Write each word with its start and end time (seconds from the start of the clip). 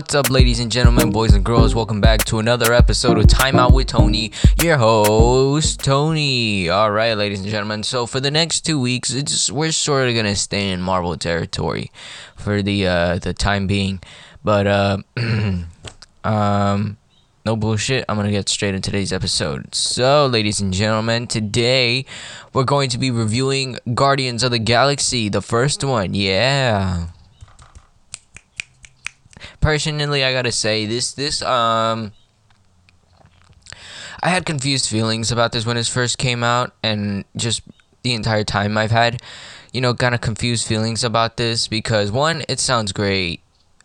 What's 0.00 0.14
up, 0.14 0.30
ladies 0.30 0.60
and 0.60 0.72
gentlemen, 0.72 1.10
boys 1.10 1.34
and 1.34 1.44
girls? 1.44 1.74
Welcome 1.74 2.00
back 2.00 2.24
to 2.24 2.38
another 2.38 2.72
episode 2.72 3.18
of 3.18 3.26
Time 3.26 3.56
Out 3.56 3.74
with 3.74 3.88
Tony, 3.88 4.32
your 4.62 4.78
host, 4.78 5.80
Tony. 5.80 6.70
All 6.70 6.90
right, 6.90 7.12
ladies 7.12 7.40
and 7.40 7.50
gentlemen. 7.50 7.82
So 7.82 8.06
for 8.06 8.18
the 8.18 8.30
next 8.30 8.62
two 8.62 8.80
weeks, 8.80 9.12
it's 9.12 9.52
we're 9.52 9.72
sort 9.72 10.08
of 10.08 10.14
gonna 10.14 10.36
stay 10.36 10.70
in 10.70 10.80
Marvel 10.80 11.18
territory 11.18 11.92
for 12.34 12.62
the 12.62 12.86
uh, 12.86 13.18
the 13.18 13.34
time 13.34 13.66
being, 13.66 14.00
but 14.42 14.66
uh, 14.66 15.02
um, 16.24 16.96
no 17.44 17.54
bullshit. 17.54 18.06
I'm 18.08 18.16
gonna 18.16 18.30
get 18.30 18.48
straight 18.48 18.74
into 18.74 18.90
today's 18.90 19.12
episode. 19.12 19.74
So, 19.74 20.26
ladies 20.28 20.62
and 20.62 20.72
gentlemen, 20.72 21.26
today 21.26 22.06
we're 22.54 22.64
going 22.64 22.88
to 22.88 22.96
be 22.96 23.10
reviewing 23.10 23.76
Guardians 23.92 24.42
of 24.44 24.50
the 24.50 24.58
Galaxy, 24.58 25.28
the 25.28 25.42
first 25.42 25.84
one. 25.84 26.14
Yeah 26.14 27.08
personally, 29.60 30.24
I 30.24 30.32
gotta 30.32 30.52
say 30.52 30.86
this 30.86 31.12
this 31.12 31.42
um. 31.42 32.12
I 34.22 34.28
had 34.28 34.44
confused 34.44 34.86
feelings 34.86 35.32
about 35.32 35.52
this 35.52 35.64
when 35.64 35.78
it 35.78 35.86
first 35.86 36.18
came 36.18 36.44
out, 36.44 36.74
and 36.82 37.24
just 37.36 37.62
the 38.02 38.12
entire 38.12 38.44
time 38.44 38.76
I've 38.76 38.90
had, 38.90 39.22
you 39.72 39.80
know, 39.80 39.94
kind 39.94 40.14
of 40.14 40.20
confused 40.20 40.66
feelings 40.66 41.04
about 41.04 41.36
this 41.36 41.68
because 41.68 42.10
one, 42.10 42.42
it 42.48 42.60
sounds 42.60 42.92
great. 42.92 43.40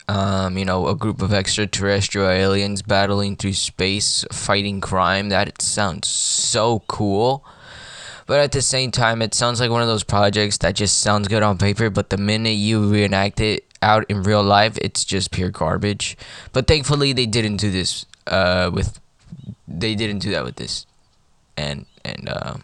Um, 0.08 0.56
you 0.56 0.64
know, 0.64 0.86
a 0.86 0.94
group 0.94 1.20
of 1.20 1.32
extraterrestrial 1.32 2.28
aliens 2.28 2.82
battling 2.82 3.36
through 3.36 3.54
space, 3.54 4.24
fighting 4.30 4.80
crime. 4.80 5.30
That 5.30 5.60
sounds 5.60 6.06
so 6.06 6.80
cool. 6.86 7.44
But 8.26 8.40
at 8.40 8.52
the 8.52 8.62
same 8.62 8.90
time, 8.90 9.22
it 9.22 9.34
sounds 9.34 9.60
like 9.60 9.70
one 9.70 9.82
of 9.82 9.88
those 9.88 10.04
projects 10.04 10.58
that 10.58 10.74
just 10.74 10.98
sounds 10.98 11.28
good 11.28 11.42
on 11.42 11.58
paper, 11.58 11.90
but 11.90 12.10
the 12.10 12.16
minute 12.16 12.50
you 12.50 12.88
reenact 12.88 13.40
it, 13.40 13.64
out 13.82 14.04
in 14.08 14.22
real 14.22 14.42
life, 14.42 14.78
it's 14.80 15.04
just 15.04 15.30
pure 15.30 15.50
garbage. 15.50 16.16
But 16.52 16.66
thankfully, 16.66 17.12
they 17.12 17.26
didn't 17.26 17.58
do 17.58 17.70
this 17.70 18.06
uh, 18.26 18.70
with. 18.72 19.00
They 19.68 19.94
didn't 19.94 20.20
do 20.20 20.30
that 20.30 20.44
with 20.44 20.56
this, 20.56 20.86
and 21.56 21.86
and 22.04 22.28
uh, 22.28 22.56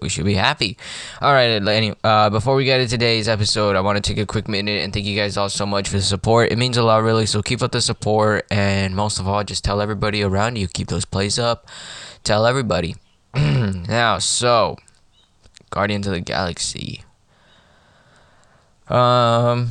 we 0.00 0.08
should 0.08 0.24
be 0.24 0.34
happy. 0.34 0.76
All 1.20 1.32
right, 1.32 1.50
anyway, 1.50 1.96
uh, 2.04 2.30
before 2.30 2.54
we 2.54 2.64
get 2.64 2.80
into 2.80 2.90
today's 2.90 3.28
episode, 3.28 3.76
I 3.76 3.80
want 3.80 3.96
to 3.96 4.02
take 4.02 4.18
a 4.22 4.26
quick 4.26 4.48
minute 4.48 4.82
and 4.82 4.92
thank 4.92 5.06
you 5.06 5.16
guys 5.16 5.36
all 5.36 5.48
so 5.48 5.66
much 5.66 5.88
for 5.88 5.96
the 5.96 6.02
support. 6.02 6.52
It 6.52 6.58
means 6.58 6.76
a 6.76 6.82
lot, 6.82 7.02
really. 7.02 7.26
So 7.26 7.42
keep 7.42 7.62
up 7.62 7.72
the 7.72 7.80
support, 7.80 8.46
and 8.50 8.94
most 8.94 9.18
of 9.18 9.26
all, 9.26 9.42
just 9.44 9.64
tell 9.64 9.80
everybody 9.80 10.22
around 10.22 10.56
you. 10.56 10.68
Keep 10.68 10.88
those 10.88 11.04
plays 11.04 11.38
up. 11.38 11.68
Tell 12.24 12.46
everybody. 12.46 12.96
now, 13.34 14.18
so 14.18 14.76
Guardians 15.70 16.06
of 16.06 16.14
the 16.14 16.20
Galaxy. 16.20 17.02
Um, 18.88 19.70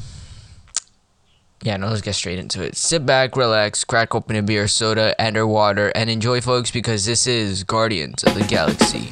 yeah, 1.63 1.77
no, 1.77 1.87
let's 1.87 2.01
get 2.01 2.15
straight 2.15 2.39
into 2.39 2.63
it. 2.63 2.75
Sit 2.75 3.05
back, 3.05 3.35
relax, 3.35 3.83
crack 3.83 4.13
open 4.13 4.35
a 4.35 4.43
beer, 4.43 4.67
soda, 4.67 5.19
and 5.19 5.35
or 5.37 5.47
water, 5.47 5.91
and 5.95 6.09
enjoy, 6.09 6.41
folks, 6.41 6.69
because 6.71 7.05
this 7.05 7.25
is 7.25 7.63
Guardians 7.63 8.23
of 8.23 8.35
the 8.35 8.43
Galaxy. 8.43 9.11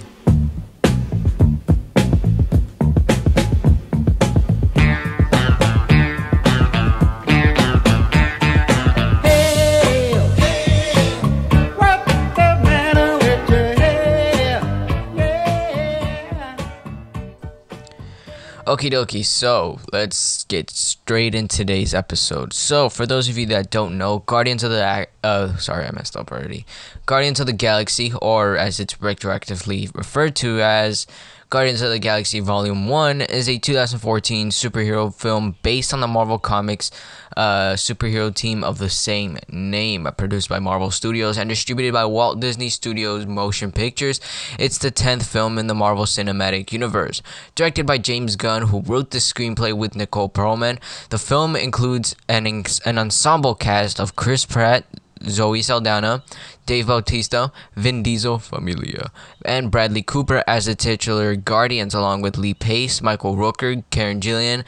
Okie 18.73 18.89
dokie, 18.89 19.23
so 19.23 19.79
let's 19.91 20.45
get 20.45 20.71
straight 20.71 21.35
in 21.35 21.47
today's 21.47 21.93
episode. 21.93 22.53
So, 22.53 22.89
for 22.89 23.05
those 23.05 23.29
of 23.29 23.37
you 23.37 23.45
that 23.45 23.69
don't 23.69 23.99
know, 23.99 24.23
Guardians 24.25 24.63
of 24.63 24.71
the 24.71 25.07
uh 25.23 25.55
sorry, 25.57 25.85
I 25.85 25.91
messed 25.91 26.17
up 26.17 26.31
already. 26.31 26.65
Guardians 27.05 27.39
of 27.39 27.45
the 27.45 27.53
Galaxy, 27.53 28.11
or 28.19 28.57
as 28.57 28.79
it's 28.79 28.95
retroactively 28.95 29.95
referred 29.95 30.35
to 30.37 30.59
as 30.59 31.05
Guardians 31.53 31.83
of 31.83 31.91
the 31.91 31.99
Galaxy 31.99 32.39
Volume 32.39 32.87
1 32.87 33.21
is 33.21 33.47
a 33.47 33.59
2014 33.59 34.49
superhero 34.49 35.13
film 35.13 35.55
based 35.61 35.93
on 35.93 35.99
the 35.99 36.07
Marvel 36.07 36.39
Comics 36.39 36.89
uh, 37.37 37.73
superhero 37.73 38.33
team 38.33 38.63
of 38.63 38.79
the 38.79 38.89
same 38.89 39.37
name, 39.49 40.07
produced 40.17 40.49
by 40.49 40.57
Marvel 40.57 40.89
Studios 40.89 41.37
and 41.37 41.47
distributed 41.47 41.93
by 41.93 42.05
Walt 42.05 42.39
Disney 42.39 42.69
Studios 42.69 43.27
Motion 43.27 43.71
Pictures. 43.71 44.19
It's 44.57 44.79
the 44.79 44.89
10th 44.89 45.27
film 45.27 45.59
in 45.59 45.67
the 45.67 45.75
Marvel 45.75 46.05
Cinematic 46.05 46.71
Universe. 46.71 47.21
Directed 47.53 47.85
by 47.85 47.99
James 47.99 48.35
Gunn, 48.35 48.63
who 48.63 48.81
wrote 48.81 49.11
the 49.11 49.19
screenplay 49.19 49.77
with 49.77 49.95
Nicole 49.95 50.29
Perlman, 50.29 50.79
the 51.09 51.19
film 51.19 51.55
includes 51.55 52.15
an, 52.27 52.47
an 52.83 52.97
ensemble 52.97 53.53
cast 53.53 53.99
of 53.99 54.15
Chris 54.15 54.43
Pratt, 54.43 54.85
Zoe 55.27 55.61
Saldana, 55.61 56.23
Dave 56.65 56.87
Bautista, 56.87 57.51
Vin 57.75 58.03
Diesel, 58.03 58.39
Familia, 58.39 59.11
and 59.45 59.71
Bradley 59.71 60.03
Cooper 60.03 60.43
as 60.47 60.65
the 60.65 60.75
titular 60.75 61.35
Guardians, 61.35 61.93
along 61.93 62.21
with 62.21 62.37
Lee 62.37 62.53
Pace, 62.53 63.01
Michael 63.01 63.35
Rooker, 63.35 63.83
Karen 63.89 64.19
Gillan, 64.19 64.63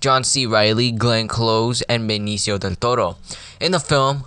John 0.00 0.24
C. 0.24 0.46
Reilly, 0.46 0.92
Glenn 0.92 1.28
Close, 1.28 1.82
and 1.82 2.08
Benicio 2.08 2.58
del 2.58 2.74
Toro. 2.74 3.16
In 3.60 3.72
the 3.72 3.80
film, 3.80 4.24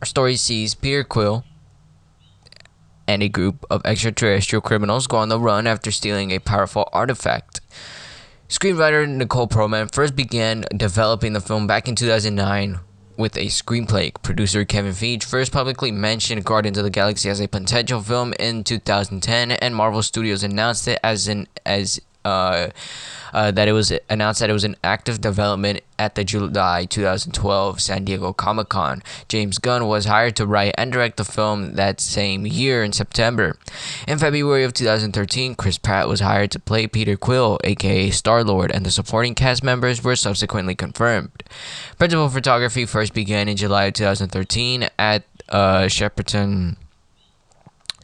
our 0.00 0.06
story 0.06 0.36
sees 0.36 0.74
Peter 0.74 1.04
Quill 1.04 1.44
and 3.06 3.22
a 3.22 3.28
group 3.28 3.64
of 3.70 3.84
extraterrestrial 3.84 4.62
criminals 4.62 5.06
go 5.06 5.18
on 5.18 5.28
the 5.28 5.38
run 5.38 5.66
after 5.66 5.90
stealing 5.90 6.30
a 6.30 6.38
powerful 6.38 6.88
artifact. 6.92 7.60
Screenwriter 8.48 9.08
Nicole 9.08 9.48
Perlman 9.48 9.92
first 9.92 10.14
began 10.14 10.64
developing 10.76 11.32
the 11.32 11.40
film 11.40 11.66
back 11.66 11.88
in 11.88 11.96
2009 11.96 12.80
with 13.16 13.36
a 13.36 13.46
screenplay. 13.46 14.12
Producer 14.22 14.64
Kevin 14.64 14.92
Feige 14.92 15.24
first 15.24 15.52
publicly 15.52 15.90
mentioned 15.90 16.44
Guardians 16.44 16.78
of 16.78 16.84
the 16.84 16.90
Galaxy 16.90 17.28
as 17.28 17.40
a 17.40 17.48
potential 17.48 18.00
film 18.00 18.32
in 18.38 18.64
2010, 18.64 19.52
and 19.52 19.74
Marvel 19.74 20.02
Studios 20.02 20.42
announced 20.42 20.88
it 20.88 20.98
as 21.02 21.28
an 21.28 21.46
as 21.64 22.00
uh, 22.24 22.68
uh, 23.32 23.50
that 23.50 23.68
it 23.68 23.72
was 23.72 23.92
announced 24.08 24.40
that 24.40 24.48
it 24.48 24.52
was 24.52 24.64
in 24.64 24.76
active 24.84 25.20
development 25.20 25.80
at 25.98 26.14
the 26.14 26.24
July 26.24 26.84
2012 26.84 27.80
San 27.80 28.04
Diego 28.04 28.32
Comic 28.32 28.68
Con. 28.68 29.02
James 29.28 29.58
Gunn 29.58 29.86
was 29.86 30.04
hired 30.04 30.36
to 30.36 30.46
write 30.46 30.74
and 30.78 30.92
direct 30.92 31.16
the 31.16 31.24
film 31.24 31.74
that 31.74 32.00
same 32.00 32.46
year 32.46 32.84
in 32.84 32.92
September. 32.92 33.56
In 34.06 34.18
February 34.18 34.64
of 34.64 34.72
2013, 34.72 35.54
Chris 35.56 35.78
Pratt 35.78 36.08
was 36.08 36.20
hired 36.20 36.50
to 36.52 36.60
play 36.60 36.86
Peter 36.86 37.16
Quill, 37.16 37.58
aka 37.64 38.10
Star 38.10 38.44
Lord, 38.44 38.70
and 38.70 38.86
the 38.86 38.90
supporting 38.90 39.34
cast 39.34 39.64
members 39.64 40.02
were 40.02 40.16
subsequently 40.16 40.74
confirmed. 40.74 41.42
Principal 41.98 42.28
photography 42.28 42.86
first 42.86 43.14
began 43.14 43.48
in 43.48 43.56
July 43.56 43.86
of 43.86 43.94
2013 43.94 44.88
at 44.98 45.24
uh, 45.48 45.82
Shepperton 45.82 46.76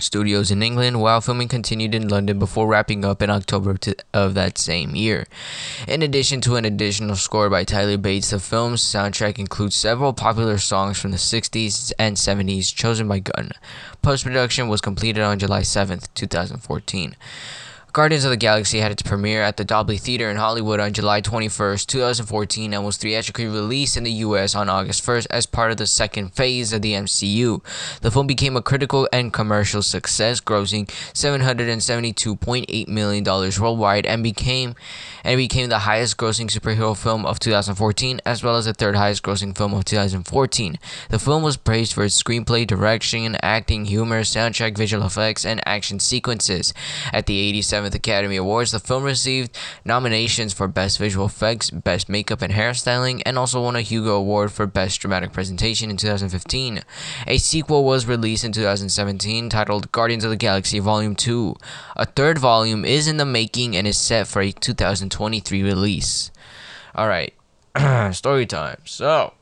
studios 0.00 0.50
in 0.50 0.62
England, 0.62 1.00
while 1.00 1.20
filming 1.20 1.48
continued 1.48 1.94
in 1.94 2.08
London 2.08 2.38
before 2.38 2.66
wrapping 2.66 3.04
up 3.04 3.22
in 3.22 3.30
October 3.30 3.76
of 4.12 4.34
that 4.34 4.58
same 4.58 4.94
year. 4.94 5.26
In 5.86 6.02
addition 6.02 6.40
to 6.42 6.56
an 6.56 6.64
additional 6.64 7.16
score 7.16 7.48
by 7.48 7.64
Tyler 7.64 7.96
Bates, 7.96 8.30
the 8.30 8.40
film's 8.40 8.82
soundtrack 8.82 9.38
includes 9.38 9.76
several 9.76 10.12
popular 10.12 10.58
songs 10.58 10.98
from 10.98 11.10
the 11.10 11.16
60s 11.16 11.92
and 11.98 12.16
70s 12.16 12.74
chosen 12.74 13.08
by 13.08 13.20
Gunn. 13.20 13.52
Post 14.02 14.24
production 14.24 14.68
was 14.68 14.80
completed 14.80 15.22
on 15.22 15.38
July 15.38 15.60
7th, 15.60 16.08
2014. 16.14 17.16
Guardians 17.92 18.24
of 18.24 18.30
the 18.30 18.36
Galaxy 18.36 18.78
had 18.78 18.92
its 18.92 19.02
premiere 19.02 19.42
at 19.42 19.56
the 19.56 19.64
Dolby 19.64 19.96
Theater 19.96 20.30
in 20.30 20.36
Hollywood 20.36 20.78
on 20.78 20.92
July 20.92 21.20
21st, 21.20 21.86
2014, 21.86 22.72
and 22.72 22.84
was 22.84 22.96
theatrically 22.96 23.46
released 23.46 23.96
in 23.96 24.04
the 24.04 24.12
US 24.12 24.54
on 24.54 24.68
August 24.68 25.04
1st 25.04 25.26
as 25.28 25.44
part 25.44 25.72
of 25.72 25.76
the 25.76 25.88
second 25.88 26.32
phase 26.32 26.72
of 26.72 26.82
the 26.82 26.92
MCU. 26.92 27.60
The 28.00 28.12
film 28.12 28.28
became 28.28 28.56
a 28.56 28.62
critical 28.62 29.08
and 29.12 29.32
commercial 29.32 29.82
success, 29.82 30.40
grossing 30.40 30.86
$772.8 30.86 32.86
million 32.86 33.24
worldwide 33.24 34.06
and 34.06 34.22
became 34.22 34.76
and 35.24 35.36
became 35.36 35.68
the 35.68 35.80
highest 35.80 36.16
grossing 36.16 36.48
superhero 36.48 36.96
film 36.96 37.26
of 37.26 37.40
2014 37.40 38.20
as 38.24 38.44
well 38.44 38.56
as 38.56 38.66
the 38.66 38.72
third 38.72 38.94
highest 38.94 39.24
grossing 39.24 39.56
film 39.56 39.74
of 39.74 39.84
2014. 39.84 40.78
The 41.08 41.18
film 41.18 41.42
was 41.42 41.56
praised 41.56 41.94
for 41.94 42.04
its 42.04 42.22
screenplay, 42.22 42.66
direction, 42.66 43.36
acting, 43.42 43.86
humor, 43.86 44.20
soundtrack, 44.20 44.78
visual 44.78 45.04
effects, 45.04 45.44
and 45.44 45.60
action 45.66 45.98
sequences. 45.98 46.72
At 47.12 47.26
the 47.26 47.52
87th 47.52 47.79
7th 47.80 47.94
Academy 47.94 48.36
Awards, 48.36 48.72
the 48.72 48.78
film 48.78 49.04
received 49.04 49.56
nominations 49.84 50.52
for 50.52 50.68
Best 50.68 50.98
Visual 50.98 51.26
Effects, 51.26 51.70
Best 51.70 52.08
Makeup 52.08 52.42
and 52.42 52.52
Hairstyling, 52.52 53.22
and 53.24 53.38
also 53.38 53.62
won 53.62 53.76
a 53.76 53.80
Hugo 53.80 54.16
Award 54.16 54.52
for 54.52 54.66
Best 54.66 55.00
Dramatic 55.00 55.32
Presentation 55.32 55.90
in 55.90 55.96
2015. 55.96 56.82
A 57.26 57.38
sequel 57.38 57.84
was 57.84 58.06
released 58.06 58.44
in 58.44 58.52
2017 58.52 59.48
titled 59.48 59.90
Guardians 59.92 60.24
of 60.24 60.30
the 60.30 60.36
Galaxy 60.36 60.78
Volume 60.78 61.16
2. 61.16 61.54
A 61.96 62.04
third 62.04 62.38
volume 62.38 62.84
is 62.84 63.08
in 63.08 63.16
the 63.16 63.24
making 63.24 63.76
and 63.76 63.86
is 63.86 63.96
set 63.96 64.26
for 64.26 64.42
a 64.42 64.52
2023 64.52 65.62
release. 65.62 66.30
Alright, 66.96 67.34
story 68.12 68.46
time. 68.46 68.80
So. 68.84 69.32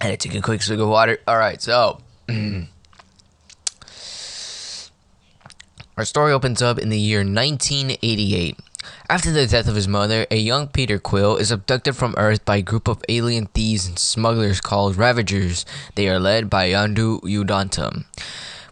I 0.00 0.06
had 0.06 0.20
to 0.20 0.28
take 0.28 0.38
a 0.38 0.42
quick 0.42 0.62
swig 0.62 0.78
of 0.78 0.88
water. 0.88 1.18
Alright, 1.26 1.62
so. 1.62 2.00
Our 5.98 6.04
story 6.04 6.32
opens 6.32 6.62
up 6.62 6.78
in 6.78 6.90
the 6.90 7.00
year 7.00 7.24
1988. 7.24 8.56
After 9.10 9.32
the 9.32 9.48
death 9.48 9.66
of 9.66 9.74
his 9.74 9.88
mother, 9.88 10.28
a 10.30 10.36
young 10.36 10.68
Peter 10.68 11.00
Quill 11.00 11.36
is 11.36 11.50
abducted 11.50 11.96
from 11.96 12.14
Earth 12.16 12.44
by 12.44 12.58
a 12.58 12.62
group 12.62 12.86
of 12.86 13.02
alien 13.08 13.46
thieves 13.46 13.88
and 13.88 13.98
smugglers 13.98 14.60
called 14.60 14.94
Ravagers. 14.94 15.66
They 15.96 16.08
are 16.08 16.20
led 16.20 16.48
by 16.48 16.70
Yondu 16.70 17.20
Udonta. 17.22 18.04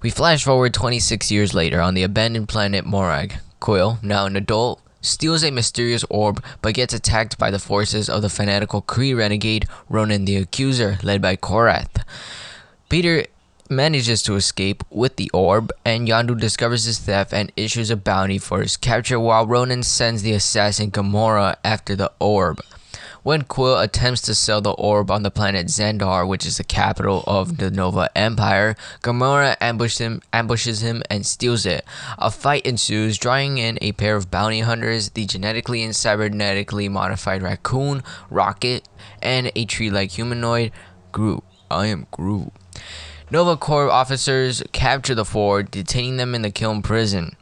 We 0.03 0.09
flash 0.11 0.45
forward 0.45 0.73
26 0.73 1.33
years 1.33 1.53
later 1.53 1.81
on 1.81 1.95
the 1.95 2.05
abandoned 2.05 2.49
planet 2.49 2.87
Morag. 2.87 3.39
Quill, 3.59 3.99
now 4.03 4.27
an 4.27 4.37
adult, 4.37 4.81
steals 5.01 5.43
a 5.43 5.51
mysterious 5.51 6.05
orb 6.09 6.41
but 6.63 6.75
gets 6.75 6.95
attacked 6.95 7.39
by 7.39 7.51
the 7.51 7.59
forces 7.59 8.09
of 8.09 8.23
the 8.23 8.31
fanatical 8.31 8.83
Kree 8.83 9.19
renegade 9.19 9.67
Ronan 9.89 10.27
the 10.27 10.37
Accuser, 10.37 11.01
led 11.03 11.21
by 11.21 11.35
Korath. 11.35 12.05
Peter 12.89 13.27
manages 13.71 14.23
to 14.23 14.35
escape 14.35 14.83
with 14.91 15.17
the 15.17 15.31
orb, 15.33 15.73
and 15.85 16.09
Yondu 16.09 16.39
discovers 16.39 16.85
his 16.85 16.99
theft 16.99 17.33
and 17.33 17.53
issues 17.57 17.91
a 17.91 17.97
bounty 17.97 18.39
for 18.39 18.63
his 18.63 18.77
capture 18.77 19.21
while 19.21 19.47
Ronan 19.47 19.83
sends 19.83 20.23
the 20.23 20.33
assassin 20.33 20.91
Gamora 20.91 21.57
after 21.65 21.97
the 21.97 22.13
orb. 22.21 22.61
When 23.23 23.43
Quill 23.43 23.81
attempts 23.81 24.23
to 24.23 24.37
sell 24.37 24.61
the 24.61 24.71
orb 24.71 25.11
on 25.11 25.25
the 25.25 25.33
planet 25.33 25.67
Xandar, 25.67 26.29
which 26.29 26.47
is 26.47 26.59
the 26.59 26.63
capital 26.63 27.25
of 27.27 27.57
the 27.57 27.73
Nova 27.73 28.09
Empire, 28.15 28.77
Gamora 29.03 29.57
ambushes 29.61 29.99
him, 29.99 30.23
ambushes 30.33 30.81
him 30.81 31.03
and 31.11 31.27
steals 31.27 31.67
it. 31.67 31.85
A 32.19 32.31
fight 32.31 32.65
ensues, 32.65 33.19
drawing 33.19 33.59
in 33.59 33.79
a 33.83 33.91
pair 33.91 34.15
of 34.15 34.31
bounty 34.31 34.61
hunters, 34.61 35.11
the 35.11 35.27
genetically 35.27 35.83
and 35.83 35.93
cybernetically 35.93 36.89
modified 36.89 37.43
raccoon, 37.43 38.05
Rocket, 38.31 38.89
and 39.21 39.51
a 39.57 39.65
tree-like 39.65 40.13
humanoid, 40.13 40.71
Groot. 41.11 41.43
I 41.69 41.87
am 41.87 42.07
Groot. 42.13 42.53
Nova 43.29 43.57
Corps 43.57 43.91
officers 43.91 44.63
capture 44.71 45.15
the 45.15 45.25
four, 45.25 45.65
detaining 45.65 46.17
them 46.17 46.33
in 46.33 46.43
the 46.43 46.51
Kiln 46.51 46.81
prison. 46.81 47.37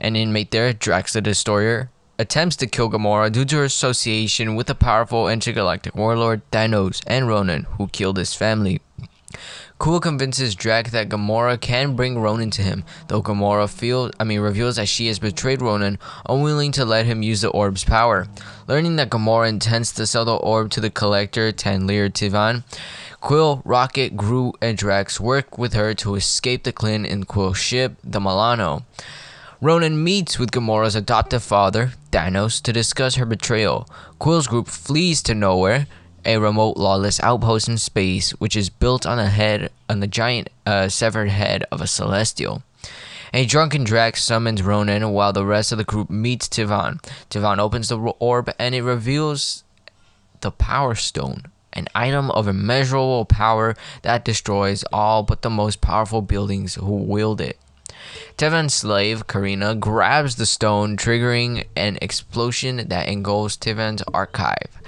An 0.00 0.16
inmate 0.16 0.52
there, 0.52 0.72
Drax 0.72 1.12
the 1.12 1.20
Destroyer, 1.20 1.90
attempts 2.18 2.56
to 2.56 2.66
kill 2.66 2.88
Gamora 2.88 3.30
due 3.30 3.44
to 3.44 3.56
her 3.56 3.64
association 3.64 4.56
with 4.56 4.68
the 4.68 4.74
powerful 4.74 5.28
intergalactic 5.28 5.94
warlord 5.94 6.40
Thanos 6.50 7.02
and 7.06 7.28
Ronan, 7.28 7.64
who 7.76 7.88
killed 7.88 8.16
his 8.16 8.32
family. 8.32 8.80
Quill 9.78 10.00
convinces 10.00 10.56
Drax 10.56 10.90
that 10.90 11.08
Gamora 11.08 11.60
can 11.60 11.94
bring 11.94 12.18
Ronan 12.18 12.50
to 12.50 12.62
him, 12.62 12.82
though 13.06 13.22
Gamora 13.22 13.70
feels, 13.70 14.10
I 14.18 14.24
mean, 14.24 14.40
reveals 14.40 14.74
that 14.74 14.88
she 14.88 15.06
has 15.06 15.20
betrayed 15.20 15.62
Ronan, 15.62 15.98
unwilling 16.28 16.72
to 16.72 16.84
let 16.84 17.06
him 17.06 17.22
use 17.22 17.42
the 17.42 17.50
orb's 17.50 17.84
power. 17.84 18.26
Learning 18.66 18.96
that 18.96 19.10
Gamora 19.10 19.48
intends 19.48 19.92
to 19.92 20.06
sell 20.06 20.24
the 20.24 20.34
orb 20.34 20.70
to 20.72 20.80
the 20.80 20.90
collector 20.90 21.52
Taneleer 21.52 22.10
Tivan, 22.10 22.64
Quill, 23.20 23.62
Rocket, 23.64 24.16
Groot, 24.16 24.56
and 24.60 24.76
Drax 24.76 25.20
work 25.20 25.58
with 25.58 25.74
her 25.74 25.94
to 25.94 26.16
escape 26.16 26.64
the 26.64 26.72
Kiln 26.72 27.04
in 27.04 27.24
Quill's 27.24 27.58
ship, 27.58 27.96
the 28.02 28.20
Milano. 28.20 28.84
Ronan 29.60 30.02
meets 30.02 30.38
with 30.38 30.52
Gamora's 30.52 30.94
adoptive 30.94 31.42
father, 31.42 31.92
Thanos, 32.12 32.62
to 32.62 32.72
discuss 32.72 33.16
her 33.16 33.26
betrayal. 33.26 33.88
Quill's 34.18 34.46
group 34.46 34.68
flees 34.68 35.20
to 35.22 35.34
nowhere, 35.34 35.86
a 36.28 36.36
remote 36.36 36.76
lawless 36.76 37.18
outpost 37.20 37.68
in 37.68 37.78
space, 37.78 38.32
which 38.32 38.54
is 38.54 38.68
built 38.68 39.06
on 39.06 39.16
the 39.16 39.30
head 39.30 39.70
on 39.88 40.00
the 40.00 40.06
giant 40.06 40.50
uh, 40.66 40.86
severed 40.86 41.30
head 41.30 41.64
of 41.72 41.80
a 41.80 41.86
celestial. 41.86 42.62
A 43.32 43.46
drunken 43.46 43.82
Drax 43.82 44.22
summons 44.22 44.62
Ronan 44.62 45.10
while 45.10 45.32
the 45.32 45.46
rest 45.46 45.72
of 45.72 45.78
the 45.78 45.84
group 45.84 46.10
meets 46.10 46.46
Tivan. 46.46 47.02
Tivan 47.30 47.58
opens 47.58 47.88
the 47.88 47.98
orb 47.98 48.52
and 48.58 48.74
it 48.74 48.82
reveals 48.82 49.64
the 50.42 50.50
Power 50.50 50.94
Stone, 50.94 51.46
an 51.72 51.88
item 51.94 52.30
of 52.32 52.46
immeasurable 52.46 53.24
power 53.24 53.74
that 54.02 54.24
destroys 54.24 54.84
all 54.92 55.22
but 55.22 55.40
the 55.40 55.50
most 55.50 55.80
powerful 55.80 56.20
buildings 56.20 56.74
who 56.74 56.96
wield 56.96 57.40
it. 57.40 57.58
Tivan's 58.38 58.72
slave, 58.72 59.26
Carina, 59.26 59.74
grabs 59.74 60.36
the 60.36 60.46
stone, 60.46 60.96
triggering 60.96 61.66
an 61.74 61.98
explosion 62.00 62.86
that 62.86 63.08
engulfs 63.08 63.56
Tivan's 63.56 64.00
archive. 64.14 64.80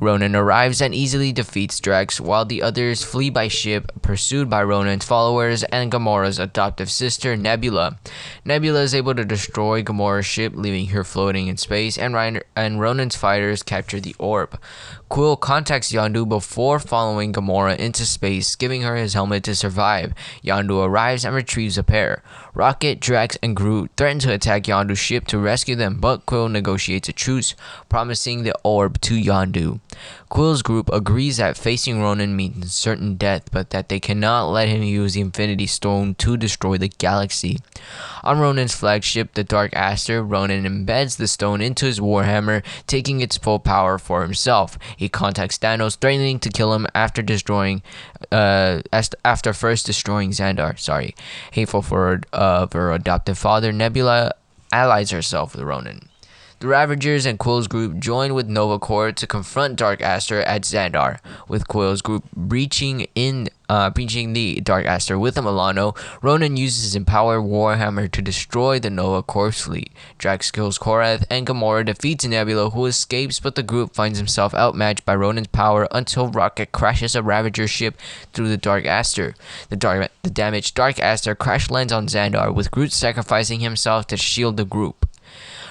Ronan 0.00 0.34
arrives 0.34 0.82
and 0.82 0.92
easily 0.92 1.30
defeats 1.30 1.78
Drax, 1.78 2.20
while 2.20 2.44
the 2.44 2.62
others 2.62 3.04
flee 3.04 3.30
by 3.30 3.46
ship, 3.46 3.92
pursued 4.02 4.50
by 4.50 4.60
Ronan's 4.64 5.04
followers 5.04 5.62
and 5.62 5.92
Gamora's 5.92 6.40
adoptive 6.40 6.90
sister, 6.90 7.36
Nebula. 7.36 7.96
Nebula 8.44 8.82
is 8.82 8.92
able 8.92 9.14
to 9.14 9.24
destroy 9.24 9.84
Gamora's 9.84 10.26
ship, 10.26 10.54
leaving 10.56 10.88
her 10.88 11.04
floating 11.04 11.46
in 11.46 11.56
space, 11.58 11.96
and, 11.96 12.12
Ryan- 12.12 12.42
and 12.56 12.80
Ronan's 12.80 13.14
fighters 13.14 13.62
capture 13.62 14.00
the 14.00 14.16
orb. 14.18 14.58
Quill 15.08 15.36
contacts 15.36 15.92
Yondu 15.92 16.28
before 16.28 16.80
following 16.80 17.32
Gamora 17.32 17.76
into 17.78 18.04
space, 18.04 18.56
giving 18.56 18.82
her 18.82 18.96
his 18.96 19.14
helmet 19.14 19.44
to 19.44 19.54
survive. 19.54 20.12
Yondu 20.42 20.84
arrives 20.84 21.24
and 21.24 21.34
retrieves 21.34 21.78
a 21.78 21.84
pair. 21.84 22.22
Rocket, 22.54 23.00
Drax, 23.00 23.38
and 23.42 23.54
Groot 23.54 23.90
threaten 23.96 24.18
to 24.20 24.32
attack 24.32 24.64
Yondu's 24.64 24.98
ship 24.98 25.26
to 25.28 25.38
rescue 25.38 25.76
them, 25.76 25.98
but 26.00 26.26
Quill 26.26 26.48
negotiates 26.48 27.08
a 27.08 27.12
truce, 27.12 27.54
promising 27.88 28.42
the 28.42 28.54
orb 28.64 29.00
to 29.02 29.14
Yondu. 29.14 29.78
Quill's 30.28 30.62
group 30.62 30.90
agrees 30.92 31.36
that 31.36 31.56
facing 31.56 32.02
Ronan 32.02 32.34
means 32.34 32.74
certain 32.74 33.14
death, 33.14 33.48
but 33.52 33.70
that 33.70 33.88
they 33.88 34.00
cannot 34.00 34.48
let 34.48 34.68
him 34.68 34.82
use 34.82 35.14
the 35.14 35.20
Infinity 35.20 35.66
Stone 35.66 36.16
to 36.16 36.36
destroy 36.36 36.78
the 36.78 36.88
galaxy. 36.88 37.58
On 38.24 38.40
Ronan's 38.40 38.74
flagship, 38.74 39.34
the 39.34 39.44
Dark 39.44 39.72
Aster, 39.74 40.22
Ronan 40.22 40.64
embeds 40.64 41.16
the 41.16 41.28
stone 41.28 41.60
into 41.60 41.86
his 41.86 42.00
warhammer, 42.00 42.64
taking 42.88 43.20
its 43.20 43.36
full 43.36 43.60
power 43.60 43.98
for 43.98 44.22
himself. 44.22 44.76
He 44.96 45.08
contacts 45.08 45.58
Thanos, 45.58 45.96
threatening 45.96 46.38
to 46.40 46.48
kill 46.48 46.72
him 46.72 46.86
after 46.94 47.22
destroying, 47.22 47.82
uh, 48.32 48.80
after 49.24 49.52
first 49.52 49.86
destroying 49.86 50.30
Xandar. 50.30 50.78
Sorry, 50.78 51.14
hateful 51.52 51.82
for 51.82 52.22
uh, 52.32 52.66
her 52.72 52.92
adoptive 52.92 53.38
father. 53.38 53.72
Nebula 53.72 54.32
allies 54.72 55.10
herself 55.10 55.54
with 55.54 55.64
Ronan. 55.64 56.08
The 56.58 56.68
Ravagers 56.68 57.26
and 57.26 57.38
Quill's 57.38 57.68
group 57.68 57.98
join 57.98 58.32
with 58.32 58.48
Nova 58.48 58.78
Corps 58.78 59.12
to 59.12 59.26
confront 59.26 59.76
Dark 59.76 60.00
Aster 60.00 60.40
at 60.40 60.62
Xandar, 60.62 61.18
with 61.48 61.68
Quill's 61.68 62.00
group 62.00 62.24
breaching 62.32 63.08
in 63.14 63.50
uh, 63.68 63.90
breaching 63.90 64.32
the 64.32 64.62
Dark 64.62 64.86
Aster 64.86 65.18
with 65.18 65.36
a 65.36 65.42
Milano. 65.42 65.94
Ronan 66.22 66.56
uses 66.56 66.84
his 66.84 66.96
empowered 66.96 67.42
Warhammer 67.42 68.10
to 68.10 68.22
destroy 68.22 68.78
the 68.78 68.88
Nova 68.88 69.22
Corps 69.22 69.52
fleet. 69.52 69.92
Drax 70.16 70.50
kills 70.50 70.78
Korath, 70.78 71.24
and 71.28 71.46
Gamora 71.46 71.84
defeats 71.84 72.24
Nebula, 72.24 72.70
who 72.70 72.86
escapes, 72.86 73.38
but 73.38 73.54
the 73.54 73.62
group 73.62 73.94
finds 73.94 74.18
himself 74.18 74.54
outmatched 74.54 75.04
by 75.04 75.14
Ronan's 75.14 75.48
power 75.48 75.86
until 75.90 76.30
Rocket 76.30 76.72
crashes 76.72 77.14
a 77.14 77.22
Ravager 77.22 77.68
ship 77.68 77.98
through 78.32 78.48
the 78.48 78.56
Dark 78.56 78.86
Aster. 78.86 79.34
The, 79.68 79.76
dark, 79.76 80.10
the 80.22 80.30
damaged 80.30 80.74
Dark 80.74 80.98
Aster 81.00 81.34
crash 81.34 81.68
lands 81.68 81.92
on 81.92 82.06
Xandar, 82.06 82.54
with 82.54 82.70
Groot 82.70 82.92
sacrificing 82.92 83.60
himself 83.60 84.06
to 84.06 84.16
shield 84.16 84.56
the 84.56 84.64
group. 84.64 85.06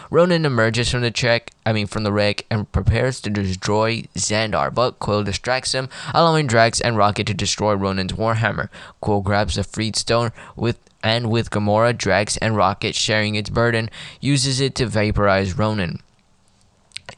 Ronan 0.09 0.45
emerges 0.45 0.89
from 0.89 1.01
the 1.01 1.11
check, 1.11 1.51
I 1.65 1.73
mean 1.73 1.87
from 1.87 2.03
the 2.03 2.11
wreck, 2.11 2.45
and 2.49 2.71
prepares 2.71 3.19
to 3.21 3.29
destroy 3.29 4.03
Xandar, 4.15 4.73
but 4.73 4.99
Quill 4.99 5.23
distracts 5.23 5.73
him, 5.73 5.89
allowing 6.13 6.47
Drax 6.47 6.79
and 6.81 6.97
Rocket 6.97 7.27
to 7.27 7.33
destroy 7.33 7.73
Ronan's 7.73 8.13
Warhammer. 8.13 8.69
Quill 9.01 9.21
grabs 9.21 9.55
the 9.55 9.63
freed 9.63 9.95
stone 9.95 10.31
with 10.55 10.79
and 11.03 11.29
with 11.29 11.51
Gamora, 11.51 11.95
Drax, 11.95 12.35
and 12.37 12.55
Rocket 12.55 12.95
sharing 12.95 13.35
its 13.35 13.51
burden, 13.51 13.91
uses 14.19 14.59
it 14.59 14.73
to 14.75 14.87
vaporize 14.87 15.55
Ronan. 15.55 16.01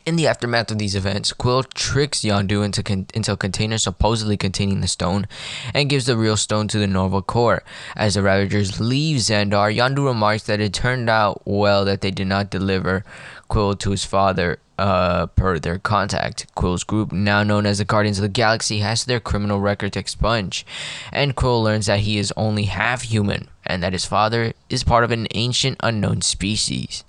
In 0.07 0.15
the 0.15 0.25
aftermath 0.25 0.71
of 0.71 0.77
these 0.77 0.95
events, 0.95 1.33
Quill 1.33 1.63
tricks 1.63 2.21
Yondu 2.21 2.63
into, 2.63 2.81
con- 2.81 3.07
into 3.13 3.33
a 3.33 3.35
container 3.35 3.77
supposedly 3.77 4.37
containing 4.37 4.79
the 4.79 4.87
stone 4.87 5.27
and 5.73 5.89
gives 5.89 6.05
the 6.05 6.15
real 6.15 6.37
stone 6.37 6.69
to 6.69 6.79
the 6.79 6.87
Nova 6.87 7.21
Corps. 7.21 7.61
As 7.93 8.13
the 8.13 8.23
Ravagers 8.23 8.79
leave 8.79 9.17
Xandar, 9.17 9.75
Yondu 9.75 10.05
remarks 10.05 10.43
that 10.43 10.61
it 10.61 10.71
turned 10.71 11.09
out 11.09 11.41
well 11.43 11.83
that 11.83 11.99
they 11.99 12.11
did 12.11 12.27
not 12.27 12.49
deliver 12.49 13.03
Quill 13.49 13.75
to 13.75 13.91
his 13.91 14.05
father 14.05 14.59
uh, 14.79 15.25
per 15.25 15.59
their 15.59 15.77
contact. 15.77 16.45
Quill's 16.55 16.85
group, 16.85 17.11
now 17.11 17.43
known 17.43 17.65
as 17.65 17.79
the 17.79 17.83
Guardians 17.83 18.19
of 18.19 18.21
the 18.21 18.29
Galaxy, 18.29 18.79
has 18.79 19.03
their 19.03 19.19
criminal 19.19 19.59
record 19.59 19.97
expunged, 19.97 20.65
and 21.11 21.35
Quill 21.35 21.61
learns 21.61 21.87
that 21.87 22.01
he 22.01 22.17
is 22.17 22.31
only 22.37 22.63
half 22.63 23.01
human 23.01 23.49
and 23.65 23.83
that 23.83 23.91
his 23.91 24.05
father 24.05 24.53
is 24.69 24.85
part 24.85 25.03
of 25.03 25.11
an 25.11 25.27
ancient 25.33 25.77
unknown 25.81 26.21
species. 26.21 27.03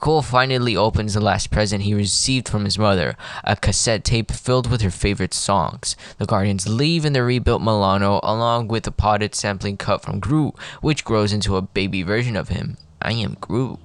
Cole 0.00 0.22
finally 0.22 0.74
opens 0.74 1.12
the 1.12 1.20
last 1.20 1.50
present 1.50 1.82
he 1.82 1.92
received 1.92 2.48
from 2.48 2.64
his 2.64 2.78
mother, 2.78 3.16
a 3.44 3.54
cassette 3.54 4.02
tape 4.02 4.30
filled 4.30 4.70
with 4.70 4.80
her 4.80 4.90
favorite 4.90 5.34
songs. 5.34 5.94
The 6.16 6.24
Guardians 6.24 6.66
leave 6.66 7.04
in 7.04 7.12
the 7.12 7.22
rebuilt 7.22 7.60
Milano 7.60 8.18
along 8.22 8.68
with 8.68 8.86
a 8.86 8.90
potted 8.90 9.34
sampling 9.34 9.76
cut 9.76 10.00
from 10.02 10.18
Groot, 10.18 10.54
which 10.80 11.04
grows 11.04 11.34
into 11.34 11.56
a 11.56 11.62
baby 11.62 12.02
version 12.02 12.34
of 12.34 12.48
him. 12.48 12.78
I 13.02 13.12
am 13.12 13.36
Groot. 13.42 13.78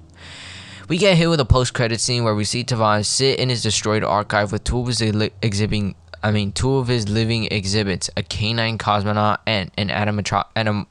We 0.88 0.96
get 0.96 1.18
hit 1.18 1.28
with 1.28 1.40
a 1.40 1.44
post-credit 1.44 2.00
scene 2.00 2.24
where 2.24 2.34
we 2.34 2.44
see 2.44 2.64
Tivan 2.64 3.04
sit 3.04 3.38
in 3.38 3.50
his 3.50 3.62
destroyed 3.62 4.02
archive 4.02 4.52
with 4.52 4.64
two 4.64 4.80
of 4.80 4.86
his 4.86 5.02
exhibiting 5.42 5.96
I 6.22 6.30
mean, 6.30 6.50
two 6.50 6.76
of 6.76 6.88
his 6.88 7.08
living 7.08 7.46
exhibits, 7.52 8.08
a 8.16 8.22
canine 8.22 8.78
cosmonaut 8.78 9.38
and 9.46 9.70
an 9.76 9.90
animatro- 9.90 10.46
anim- 10.56 10.86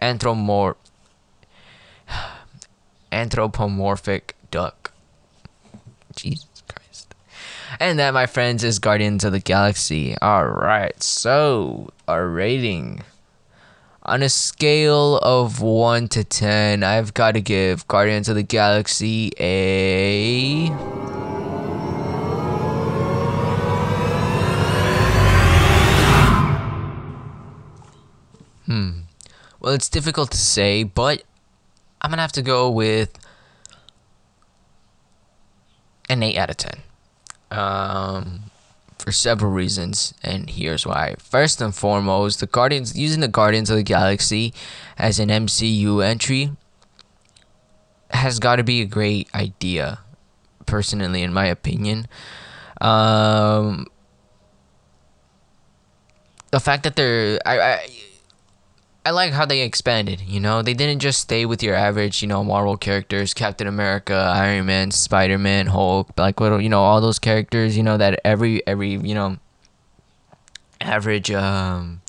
anthropomorph- 0.00 0.76
anthropomorphic 3.12 4.36
duck. 4.50 4.92
Jesus 6.14 6.62
Christ. 6.68 7.14
And 7.78 7.98
that, 7.98 8.14
my 8.14 8.26
friends, 8.26 8.64
is 8.64 8.78
Guardians 8.78 9.24
of 9.24 9.32
the 9.32 9.40
Galaxy. 9.40 10.16
Alright, 10.20 11.02
so 11.02 11.90
our 12.08 12.28
rating. 12.28 13.02
On 14.02 14.22
a 14.22 14.28
scale 14.28 15.18
of 15.18 15.60
1 15.60 16.08
to 16.08 16.24
10, 16.24 16.82
I've 16.82 17.14
got 17.14 17.34
to 17.34 17.40
give 17.40 17.86
Guardians 17.86 18.28
of 18.28 18.34
the 18.34 18.42
Galaxy 18.42 19.30
a. 19.38 20.66
Hmm. 28.66 29.00
Well, 29.60 29.74
it's 29.74 29.88
difficult 29.88 30.30
to 30.30 30.38
say, 30.38 30.82
but 30.84 31.24
I'm 32.00 32.10
to 32.10 32.22
have 32.22 32.32
to 32.32 32.42
go 32.42 32.70
with 32.70 33.18
an 36.10 36.22
8 36.22 36.36
out 36.36 36.50
of 36.50 36.56
10. 36.56 36.72
Um, 37.50 38.50
for 38.98 39.12
several 39.12 39.50
reasons, 39.50 40.12
and 40.22 40.50
here's 40.50 40.86
why. 40.86 41.14
First 41.18 41.60
and 41.60 41.74
foremost, 41.74 42.40
the 42.40 42.46
Guardians 42.46 42.96
using 42.96 43.20
the 43.20 43.28
Guardians 43.28 43.70
of 43.70 43.76
the 43.76 43.82
Galaxy 43.82 44.52
as 44.98 45.18
an 45.18 45.30
MCU 45.30 46.04
entry 46.04 46.52
has 48.10 48.38
got 48.38 48.56
to 48.56 48.64
be 48.64 48.82
a 48.82 48.86
great 48.86 49.28
idea, 49.34 50.00
personally, 50.66 51.22
in 51.22 51.32
my 51.32 51.46
opinion. 51.46 52.06
Um, 52.80 53.86
the 56.50 56.60
fact 56.60 56.82
that 56.82 56.96
they're 56.96 57.38
I, 57.46 57.60
I 57.60 57.90
I 59.04 59.12
like 59.12 59.32
how 59.32 59.46
they 59.46 59.62
expanded. 59.62 60.20
You 60.26 60.40
know, 60.40 60.60
they 60.60 60.74
didn't 60.74 61.00
just 61.00 61.20
stay 61.20 61.46
with 61.46 61.62
your 61.62 61.74
average, 61.74 62.20
you 62.20 62.28
know, 62.28 62.44
Marvel 62.44 62.76
characters, 62.76 63.32
Captain 63.32 63.66
America, 63.66 64.14
Iron 64.14 64.66
Man, 64.66 64.90
Spider 64.90 65.38
Man, 65.38 65.68
Hulk, 65.68 66.10
like 66.18 66.38
what 66.38 66.58
you 66.58 66.68
know, 66.68 66.82
all 66.82 67.00
those 67.00 67.18
characters. 67.18 67.76
You 67.76 67.82
know 67.82 67.96
that 67.96 68.20
every 68.24 68.66
every 68.66 68.90
you 68.90 69.14
know 69.14 69.38
average 70.80 71.30
um 71.30 72.02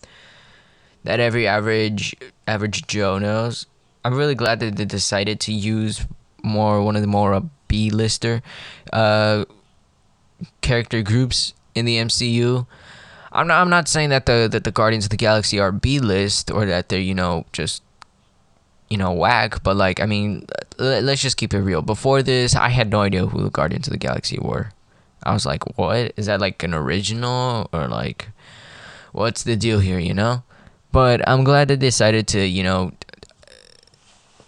that 1.03 1.19
every 1.19 1.47
average 1.47 2.15
average 2.45 2.85
Joe 2.87 3.17
knows. 3.17 3.67
I'm 4.03 4.15
really 4.15 4.35
glad 4.35 4.59
that 4.59 4.75
they 4.75 4.85
decided 4.85 5.39
to 5.41 5.53
use 5.53 6.05
more 6.43 6.81
one 6.81 6.95
of 6.95 7.01
the 7.01 7.07
more 7.07 7.33
uh, 7.33 7.41
B 7.67 7.89
lister 7.89 8.41
uh 8.91 9.45
character 10.61 11.01
groups 11.01 11.53
in 11.73 11.85
the 11.85 11.97
MCU. 11.97 12.65
I'm 13.33 13.47
not. 13.47 13.61
I'm 13.61 13.69
not 13.69 13.87
saying 13.87 14.09
that 14.09 14.25
the 14.25 14.49
that 14.51 14.63
the 14.63 14.71
Guardians 14.71 15.05
of 15.05 15.09
the 15.09 15.17
Galaxy 15.17 15.59
are 15.59 15.71
B 15.71 15.99
list 15.99 16.51
or 16.51 16.65
that 16.65 16.89
they're 16.89 16.99
you 16.99 17.15
know 17.15 17.45
just 17.53 17.81
you 18.89 18.97
know 18.97 19.13
whack. 19.13 19.63
But 19.63 19.77
like 19.77 20.01
I 20.01 20.05
mean, 20.05 20.45
let's 20.77 21.21
just 21.21 21.37
keep 21.37 21.53
it 21.53 21.59
real. 21.59 21.81
Before 21.81 22.21
this, 22.21 22.55
I 22.55 22.69
had 22.69 22.89
no 22.89 23.01
idea 23.01 23.25
who 23.25 23.43
the 23.43 23.49
Guardians 23.49 23.87
of 23.87 23.91
the 23.91 23.97
Galaxy 23.97 24.37
were. 24.39 24.71
I 25.23 25.33
was 25.33 25.45
like, 25.45 25.77
what 25.77 26.13
is 26.17 26.25
that 26.25 26.41
like 26.41 26.61
an 26.63 26.73
original 26.73 27.69
or 27.71 27.87
like 27.87 28.29
what's 29.13 29.43
the 29.43 29.55
deal 29.55 29.79
here? 29.79 29.99
You 29.99 30.13
know. 30.13 30.43
But 30.91 31.25
I'm 31.27 31.45
glad 31.45 31.69
they 31.69 31.77
decided 31.77 32.27
to 32.29 32.45
you 32.45 32.63
know 32.63 32.91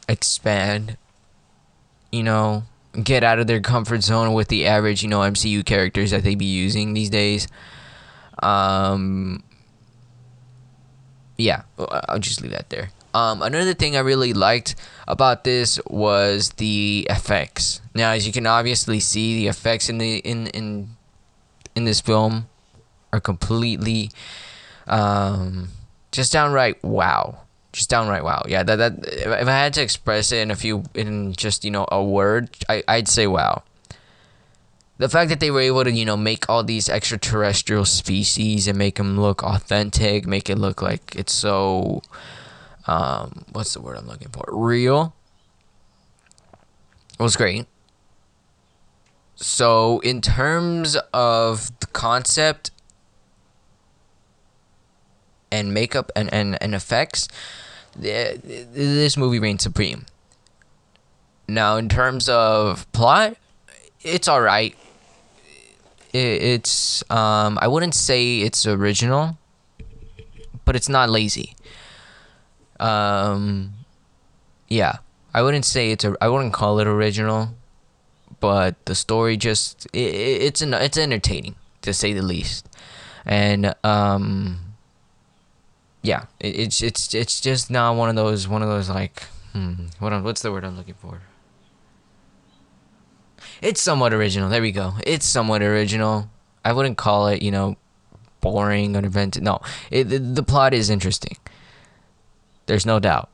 expand. 0.09 0.97
You 2.11 2.21
know, 2.21 2.63
get 3.01 3.23
out 3.23 3.39
of 3.39 3.47
their 3.47 3.61
comfort 3.61 4.03
zone 4.03 4.33
with 4.33 4.49
the 4.49 4.67
average 4.67 5.03
you 5.03 5.09
know 5.09 5.19
MCU 5.19 5.65
characters 5.65 6.11
that 6.11 6.23
they 6.23 6.35
be 6.35 6.45
using 6.45 6.93
these 6.93 7.09
days. 7.09 7.47
Um, 8.41 9.43
yeah, 11.37 11.63
I'll 11.77 12.19
just 12.19 12.41
leave 12.41 12.51
that 12.51 12.69
there. 12.69 12.89
Um, 13.13 13.41
another 13.41 13.73
thing 13.73 13.95
I 13.95 13.99
really 13.99 14.33
liked 14.33 14.75
about 15.07 15.43
this 15.43 15.79
was 15.85 16.49
the 16.57 17.05
effects. 17.09 17.81
Now, 17.93 18.11
as 18.11 18.25
you 18.25 18.33
can 18.33 18.47
obviously 18.47 18.99
see, 18.99 19.35
the 19.37 19.47
effects 19.47 19.89
in 19.89 19.99
the 19.99 20.17
in 20.17 20.47
in 20.47 20.95
in 21.75 21.85
this 21.85 22.01
film 22.01 22.47
are 23.11 23.19
completely 23.19 24.09
um, 24.87 25.69
just 26.11 26.33
downright 26.33 26.83
wow. 26.83 27.39
Just 27.71 27.89
downright 27.89 28.23
wow. 28.23 28.43
Yeah, 28.47 28.63
that 28.63 28.75
that 28.77 28.93
if 29.07 29.47
I 29.47 29.51
had 29.51 29.73
to 29.75 29.81
express 29.81 30.31
it 30.31 30.39
in 30.39 30.49
a 30.49 30.55
few 30.55 30.83
in 30.95 31.33
just 31.33 31.63
you 31.63 31.71
know 31.71 31.85
a 31.91 32.03
word, 32.03 32.49
I 32.67 32.83
I'd 32.87 33.07
say 33.07 33.27
wow 33.27 33.63
the 34.97 35.09
fact 35.09 35.29
that 35.29 35.39
they 35.39 35.51
were 35.51 35.61
able 35.61 35.83
to 35.83 35.91
you 35.91 36.05
know 36.05 36.17
make 36.17 36.49
all 36.49 36.63
these 36.63 36.89
extraterrestrial 36.89 37.85
species 37.85 38.67
and 38.67 38.77
make 38.77 38.95
them 38.95 39.19
look 39.19 39.43
authentic 39.43 40.25
make 40.25 40.49
it 40.49 40.57
look 40.57 40.81
like 40.81 41.15
it's 41.15 41.33
so 41.33 42.01
um, 42.85 43.45
what's 43.51 43.73
the 43.73 43.81
word 43.81 43.97
i'm 43.97 44.07
looking 44.07 44.29
for? 44.29 44.45
Real? 44.51 45.15
Was 47.19 47.35
great. 47.35 47.67
So 49.35 49.99
in 49.99 50.19
terms 50.19 50.97
of 51.13 51.71
the 51.79 51.87
concept 51.87 52.71
and 55.51 55.73
makeup 55.73 56.11
and, 56.15 56.33
and, 56.33 56.61
and 56.61 56.73
effects 56.73 57.27
this 57.95 59.15
movie 59.15 59.39
reigns 59.39 59.63
supreme. 59.63 60.05
Now 61.47 61.77
in 61.77 61.89
terms 61.89 62.27
of 62.27 62.91
plot 62.91 63.37
it's 64.03 64.27
all 64.27 64.41
right 64.41 64.75
it's 66.13 67.03
um, 67.09 67.57
I 67.59 67.67
wouldn't 67.67 67.95
say 67.95 68.41
it's 68.41 68.67
original, 68.67 69.37
but 70.63 70.75
it's 70.75 70.87
not 70.87 71.09
lazy. 71.09 71.55
Um, 72.79 73.73
yeah, 74.67 74.97
I 75.33 75.41
wouldn't 75.41 75.65
say 75.65 75.91
it's 75.91 76.03
a. 76.03 76.15
I 76.21 76.27
wouldn't 76.27 76.53
call 76.53 76.79
it 76.79 76.87
original, 76.87 77.49
but 78.39 78.75
the 78.85 78.93
story 78.93 79.37
just 79.37 79.87
it, 79.87 79.97
it's 79.97 80.61
an 80.61 80.73
it's 80.75 80.97
entertaining 80.97 81.55
to 81.81 81.93
say 81.93 82.13
the 82.13 82.21
least, 82.21 82.69
and 83.25 83.73
um, 83.83 84.75
yeah, 86.03 86.25
it, 86.39 86.59
it's 86.59 86.83
it's 86.83 87.13
it's 87.15 87.41
just 87.41 87.71
not 87.71 87.95
one 87.95 88.09
of 88.09 88.15
those 88.15 88.47
one 88.47 88.61
of 88.61 88.69
those 88.69 88.87
like 88.87 89.23
hmm, 89.53 89.87
what 89.97 90.13
what's 90.23 90.43
the 90.43 90.51
word 90.51 90.63
I'm 90.63 90.77
looking 90.77 90.93
for 90.93 91.21
it's 93.63 93.81
somewhat 93.81 94.13
original. 94.13 94.49
There 94.49 94.61
we 94.61 94.71
go. 94.71 94.93
It's 95.05 95.25
somewhat 95.25 95.61
original. 95.61 96.29
I 96.65 96.73
wouldn't 96.73 96.97
call 96.97 97.27
it, 97.27 97.41
you 97.41 97.51
know, 97.51 97.77
boring 98.41 98.95
or 98.95 98.99
invented. 98.99 99.41
No, 99.41 99.61
it, 99.89 100.05
the, 100.05 100.19
the 100.19 100.43
plot 100.43 100.73
is 100.73 100.89
interesting. 100.89 101.37
There's 102.65 102.85
no 102.85 102.99
doubt. 102.99 103.29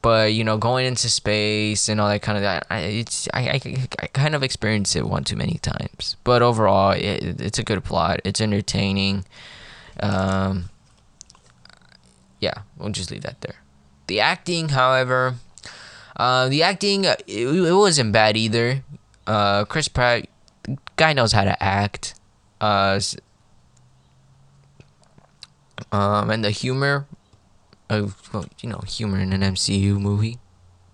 But 0.00 0.32
you 0.32 0.42
know, 0.42 0.58
going 0.58 0.86
into 0.86 1.08
space 1.08 1.88
and 1.88 2.00
all 2.00 2.08
that 2.08 2.22
kind 2.22 2.36
of 2.36 2.42
that, 2.42 2.66
I, 2.68 2.80
it's 2.80 3.28
I, 3.32 3.50
I, 3.50 3.88
I 4.00 4.06
kind 4.08 4.34
of 4.34 4.42
experienced 4.42 4.96
it 4.96 5.06
one 5.06 5.22
too 5.22 5.36
many 5.36 5.58
times. 5.62 6.16
But 6.24 6.42
overall, 6.42 6.90
it, 6.90 7.40
it's 7.40 7.58
a 7.58 7.62
good 7.62 7.84
plot. 7.84 8.20
It's 8.24 8.40
entertaining. 8.40 9.24
Um, 10.00 10.70
yeah, 12.40 12.62
we'll 12.76 12.90
just 12.90 13.12
leave 13.12 13.22
that 13.22 13.42
there. 13.42 13.56
The 14.08 14.18
acting, 14.18 14.70
however, 14.70 15.36
uh, 16.16 16.48
the 16.48 16.62
acting, 16.62 17.06
uh, 17.06 17.16
it, 17.26 17.46
it, 17.46 17.72
wasn't 17.72 18.12
bad 18.12 18.36
either. 18.36 18.84
Uh, 19.26 19.64
Chris 19.64 19.88
Pratt, 19.88 20.26
guy 20.96 21.12
knows 21.12 21.32
how 21.32 21.44
to 21.44 21.62
act. 21.62 22.14
Uh, 22.60 23.00
um, 25.90 26.30
and 26.30 26.44
the 26.44 26.50
humor 26.50 27.06
of, 27.88 28.32
well, 28.32 28.46
you 28.60 28.68
know, 28.68 28.80
humor 28.86 29.18
in 29.18 29.32
an 29.32 29.40
MCU 29.40 29.98
movie, 29.98 30.38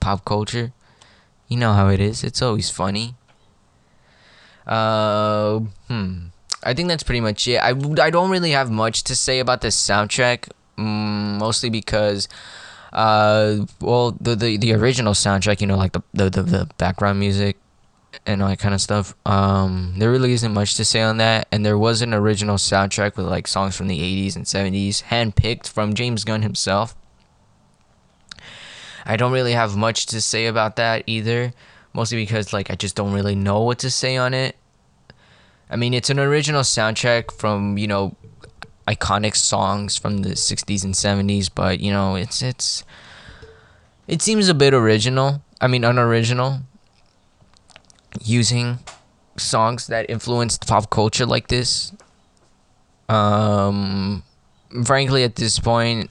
pop 0.01 0.25
culture. 0.25 0.73
You 1.49 1.57
know 1.57 1.73
how 1.73 1.89
it 1.89 2.01
is. 2.01 2.25
It's 2.25 2.43
always 2.43 2.71
funny. 2.71 3.15
Uh, 4.67 5.61
hmm. 5.89 6.27
I 6.63 6.75
think 6.75 6.89
that's 6.89 7.03
pretty 7.03 7.21
much 7.21 7.47
it. 7.49 7.57
I, 7.57 7.71
I 7.71 8.11
don't 8.11 8.31
really 8.31 8.51
have 8.51 8.71
much 8.71 9.05
to 9.05 9.17
say 9.17 9.39
about 9.39 9.63
the 9.63 9.69
soundtrack, 9.69 10.51
mm, 10.77 11.39
mostly 11.39 11.71
because 11.71 12.29
uh, 12.92 13.66
well, 13.80 14.12
the, 14.12 14.35
the 14.35 14.57
the 14.57 14.73
original 14.75 15.12
soundtrack, 15.12 15.61
you 15.61 15.66
know, 15.66 15.76
like 15.76 15.92
the 15.92 16.02
the, 16.12 16.30
the, 16.30 16.68
background 16.78 17.18
music 17.21 17.57
and 18.26 18.42
all 18.42 18.49
that 18.49 18.59
kind 18.59 18.75
of 18.75 18.80
stuff. 18.80 19.14
Um, 19.26 19.95
there 19.99 20.11
really 20.11 20.33
isn't 20.33 20.52
much 20.52 20.75
to 20.76 20.85
say 20.85 21.02
on 21.02 21.18
that. 21.18 21.49
And 21.52 21.64
there 21.64 21.78
was 21.78 22.02
an 22.02 22.14
original 22.14 22.57
soundtrack 22.57 23.16
with 23.16 23.26
like 23.26 23.47
songs 23.47 23.76
from 23.76 23.88
the 23.88 23.99
80s 23.99 24.37
and 24.37 24.45
70s, 24.45 25.04
handpicked 25.04 25.68
from 25.68 25.95
James 25.95 26.25
Gunn 26.25 26.42
himself. 26.42 26.97
I 29.04 29.16
don't 29.16 29.33
really 29.33 29.52
have 29.52 29.76
much 29.76 30.07
to 30.07 30.21
say 30.21 30.47
about 30.47 30.76
that 30.76 31.04
either, 31.07 31.52
mostly 31.95 32.18
because 32.18 32.52
like 32.52 32.71
I 32.71 32.75
just 32.75 32.95
don't 32.95 33.12
really 33.12 33.35
know 33.35 33.62
what 33.62 33.78
to 33.80 33.90
say 33.90 34.16
on 34.16 34.35
it. 34.35 34.57
I 35.71 35.76
mean, 35.76 35.92
it's 35.92 36.11
an 36.11 36.18
original 36.18 36.62
soundtrack 36.62 37.33
from 37.33 37.78
you 37.78 37.87
know 37.87 38.16
iconic 38.88 39.37
songs 39.37 39.97
from 39.97 40.18
the 40.18 40.30
60s 40.30 40.85
and 40.85 40.95
70s, 40.95 41.50
but 41.54 41.80
you 41.80 41.92
know, 41.92 42.16
it's 42.16 42.42
it's 42.42 42.85
it 44.07 44.23
seems 44.23 44.49
a 44.49 44.54
bit 44.54 44.73
original. 44.73 45.42
I 45.61 45.66
mean, 45.66 45.85
unoriginal 45.85 46.61
using 48.23 48.78
songs 49.37 49.87
that 49.88 50.09
influenced 50.09 50.66
pop 50.66 50.90
culture 50.90 51.26
like 51.26 51.49
this. 51.49 51.92
Um 53.09 54.23
frankly 54.85 55.25
at 55.25 55.37
this 55.37 55.59
point 55.59 56.11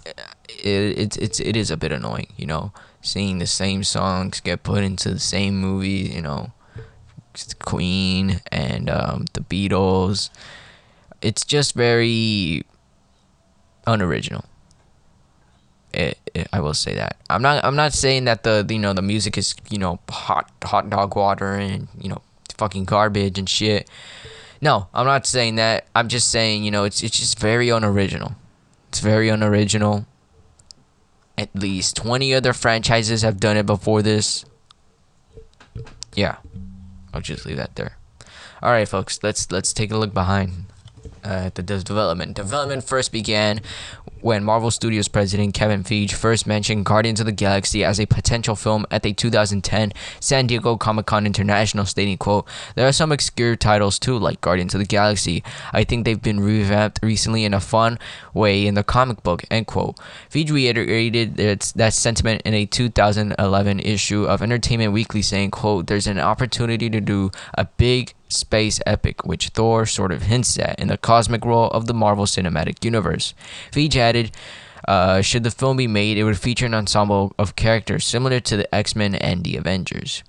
it, 0.50 0.98
it's 0.98 1.18
it's 1.18 1.40
it 1.40 1.56
is 1.56 1.70
a 1.72 1.78
bit 1.78 1.92
annoying, 1.92 2.34
you 2.38 2.48
know, 2.48 2.72
seeing 3.02 3.38
the 3.40 3.48
same 3.48 3.84
songs 3.84 4.40
get 4.40 4.64
put 4.64 4.84
into 4.84 5.10
the 5.10 5.20
same 5.20 5.60
movie, 5.60 6.12
you 6.16 6.22
know, 6.22 6.52
Queen 7.60 8.42
and 8.52 8.90
um, 8.90 9.26
the 9.34 9.42
Beatles 9.42 10.30
it's 11.22 11.44
just 11.46 11.74
very 11.74 12.64
unoriginal. 13.86 14.46
It, 15.94 16.18
it, 16.34 16.48
I 16.52 16.60
will 16.60 16.74
say 16.74 16.94
that. 16.96 17.18
I'm 17.30 17.42
not. 17.42 17.64
I'm 17.64 17.76
not 17.76 17.94
saying 17.94 18.26
that 18.26 18.44
the 18.44 18.66
you 18.70 18.80
know 18.80 18.94
the 18.94 19.02
music 19.02 19.38
is 19.38 19.56
you 19.70 19.78
know 19.78 20.00
hot 20.10 20.52
hot 20.64 20.90
dog 20.90 21.16
water 21.16 21.54
and 21.54 21.88
you 22.00 22.10
know 22.10 22.22
fucking 22.58 22.86
garbage 22.86 23.40
and 23.40 23.50
shit. 23.50 23.90
No, 24.62 24.88
I'm 24.94 25.06
not 25.06 25.26
saying 25.26 25.56
that. 25.56 25.88
I'm 25.96 26.08
just 26.08 26.30
saying 26.30 26.64
you 26.64 26.72
know 26.72 26.84
it's 26.84 27.02
it's 27.02 27.18
just 27.18 27.40
very 27.40 27.70
unoriginal. 27.70 28.36
It's 28.90 29.00
very 29.00 29.30
unoriginal. 29.30 30.06
At 31.38 31.54
least 31.54 31.96
20 31.98 32.34
other 32.34 32.52
franchises 32.52 33.22
have 33.22 33.40
done 33.40 33.58
it 33.58 33.68
before 33.68 34.02
this. 34.02 34.44
Yeah. 36.16 36.38
I'll 37.14 37.22
just 37.22 37.46
leave 37.46 37.58
that 37.58 37.76
there. 37.76 37.98
All 38.62 38.72
right, 38.72 38.88
folks. 38.88 39.20
Let's 39.22 39.52
let's 39.52 39.72
take 39.74 39.92
a 39.92 39.98
look 39.98 40.14
behind 40.14 40.67
uh, 41.28 41.50
the 41.54 41.62
development. 41.62 42.36
Development 42.36 42.84
first 42.84 43.12
began 43.12 43.60
when 44.22 44.44
Marvel 44.44 44.72
Studios 44.72 45.08
president 45.08 45.54
Kevin 45.54 45.84
Feige 45.84 46.14
first 46.14 46.48
mentioned 46.48 46.86
Guardians 46.86 47.20
of 47.20 47.26
the 47.26 47.32
Galaxy 47.32 47.84
as 47.84 48.00
a 48.00 48.06
potential 48.06 48.56
film 48.56 48.86
at 48.90 49.04
the 49.04 49.14
2010 49.14 49.92
San 50.20 50.48
Diego 50.48 50.78
Comic-Con 50.78 51.26
International, 51.26 51.86
stating, 51.86 52.18
quote, 52.18 52.48
There 52.76 52.88
are 52.88 52.94
some 52.94 53.12
obscure 53.12 53.56
titles 53.56 54.00
too, 54.00 54.18
like 54.18 54.42
Guardians 54.42 54.74
of 54.74 54.80
the 54.80 54.86
Galaxy. 54.86 55.44
I 55.74 55.84
think 55.84 56.06
they've 56.06 56.22
been 56.22 56.40
revamped 56.40 57.00
recently 57.04 57.44
in 57.44 57.54
a 57.54 57.60
fun 57.60 58.00
way 58.34 58.66
in 58.66 58.76
the 58.76 58.84
comic 58.84 59.22
book, 59.22 59.44
end 59.52 59.68
quote. 59.68 59.98
Feige 60.30 60.52
reiterated 60.52 61.40
its, 61.40 61.74
that 61.74 61.94
sentiment 61.94 62.42
in 62.44 62.54
a 62.54 62.66
2011 62.66 63.80
issue 63.82 64.26
of 64.26 64.42
Entertainment 64.42 64.94
Weekly, 64.94 65.22
saying, 65.22 65.52
quote, 65.52 65.88
There's 65.88 66.08
an 66.08 66.20
opportunity 66.20 66.90
to 66.90 67.02
do 67.02 67.32
a 67.58 67.66
big 67.66 68.14
space 68.30 68.80
epic, 68.86 69.26
which 69.26 69.50
Thor 69.50 69.86
sort 69.86 70.12
of 70.12 70.24
hints 70.24 70.58
at 70.60 70.80
in 70.80 70.88
the 70.88 70.98
cosmic 70.98 71.46
role 71.46 71.70
of 71.70 71.88
the 71.88 71.94
Marvel 71.94 72.26
Cinematic 72.26 72.84
Universe. 72.84 73.34
Feige 73.72 73.96
added, 73.96 74.32
uh, 74.88 75.22
should 75.22 75.44
the 75.44 75.52
film 75.52 75.78
be 75.78 75.88
made, 75.88 76.18
it 76.18 76.24
would 76.24 76.40
feature 76.40 76.66
an 76.66 76.74
ensemble 76.74 77.34
of 77.38 77.56
characters 77.56 78.06
similar 78.06 78.40
to 78.40 78.58
the 78.58 78.76
X 78.76 78.96
Men 78.96 79.16
and 79.16 79.44
the 79.44 79.58
Avengers. 79.58 80.24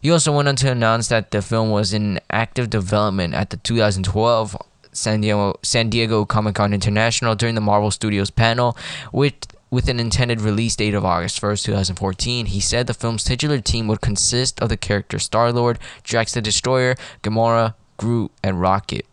He 0.00 0.10
also 0.10 0.34
went 0.34 0.48
on 0.48 0.56
to 0.56 0.70
announce 0.70 1.08
that 1.08 1.30
the 1.30 1.42
film 1.42 1.70
was 1.70 1.92
in 1.92 2.20
active 2.30 2.70
development 2.70 3.34
at 3.34 3.50
the 3.50 3.56
2012 3.56 4.56
San 4.92 5.20
Diego, 5.20 5.58
San 5.62 5.90
Diego 5.90 6.24
Comic 6.24 6.54
Con 6.54 6.72
International 6.72 7.34
during 7.34 7.54
the 7.54 7.60
Marvel 7.60 7.90
Studios 7.90 8.30
panel, 8.30 8.76
with 9.12 9.34
with 9.70 9.88
an 9.88 9.98
intended 9.98 10.40
release 10.40 10.76
date 10.76 10.94
of 10.94 11.04
August 11.04 11.40
1st, 11.40 11.64
2014, 11.64 12.46
he 12.46 12.60
said 12.60 12.86
the 12.86 12.94
film's 12.94 13.24
titular 13.24 13.60
team 13.60 13.88
would 13.88 14.00
consist 14.00 14.60
of 14.60 14.68
the 14.68 14.76
characters 14.76 15.24
Star 15.24 15.52
Lord, 15.52 15.78
Drax 16.04 16.34
the 16.34 16.40
Destroyer, 16.40 16.94
Gamora, 17.22 17.74
Groot, 17.96 18.30
and 18.42 18.60
Rocket. 18.60 19.06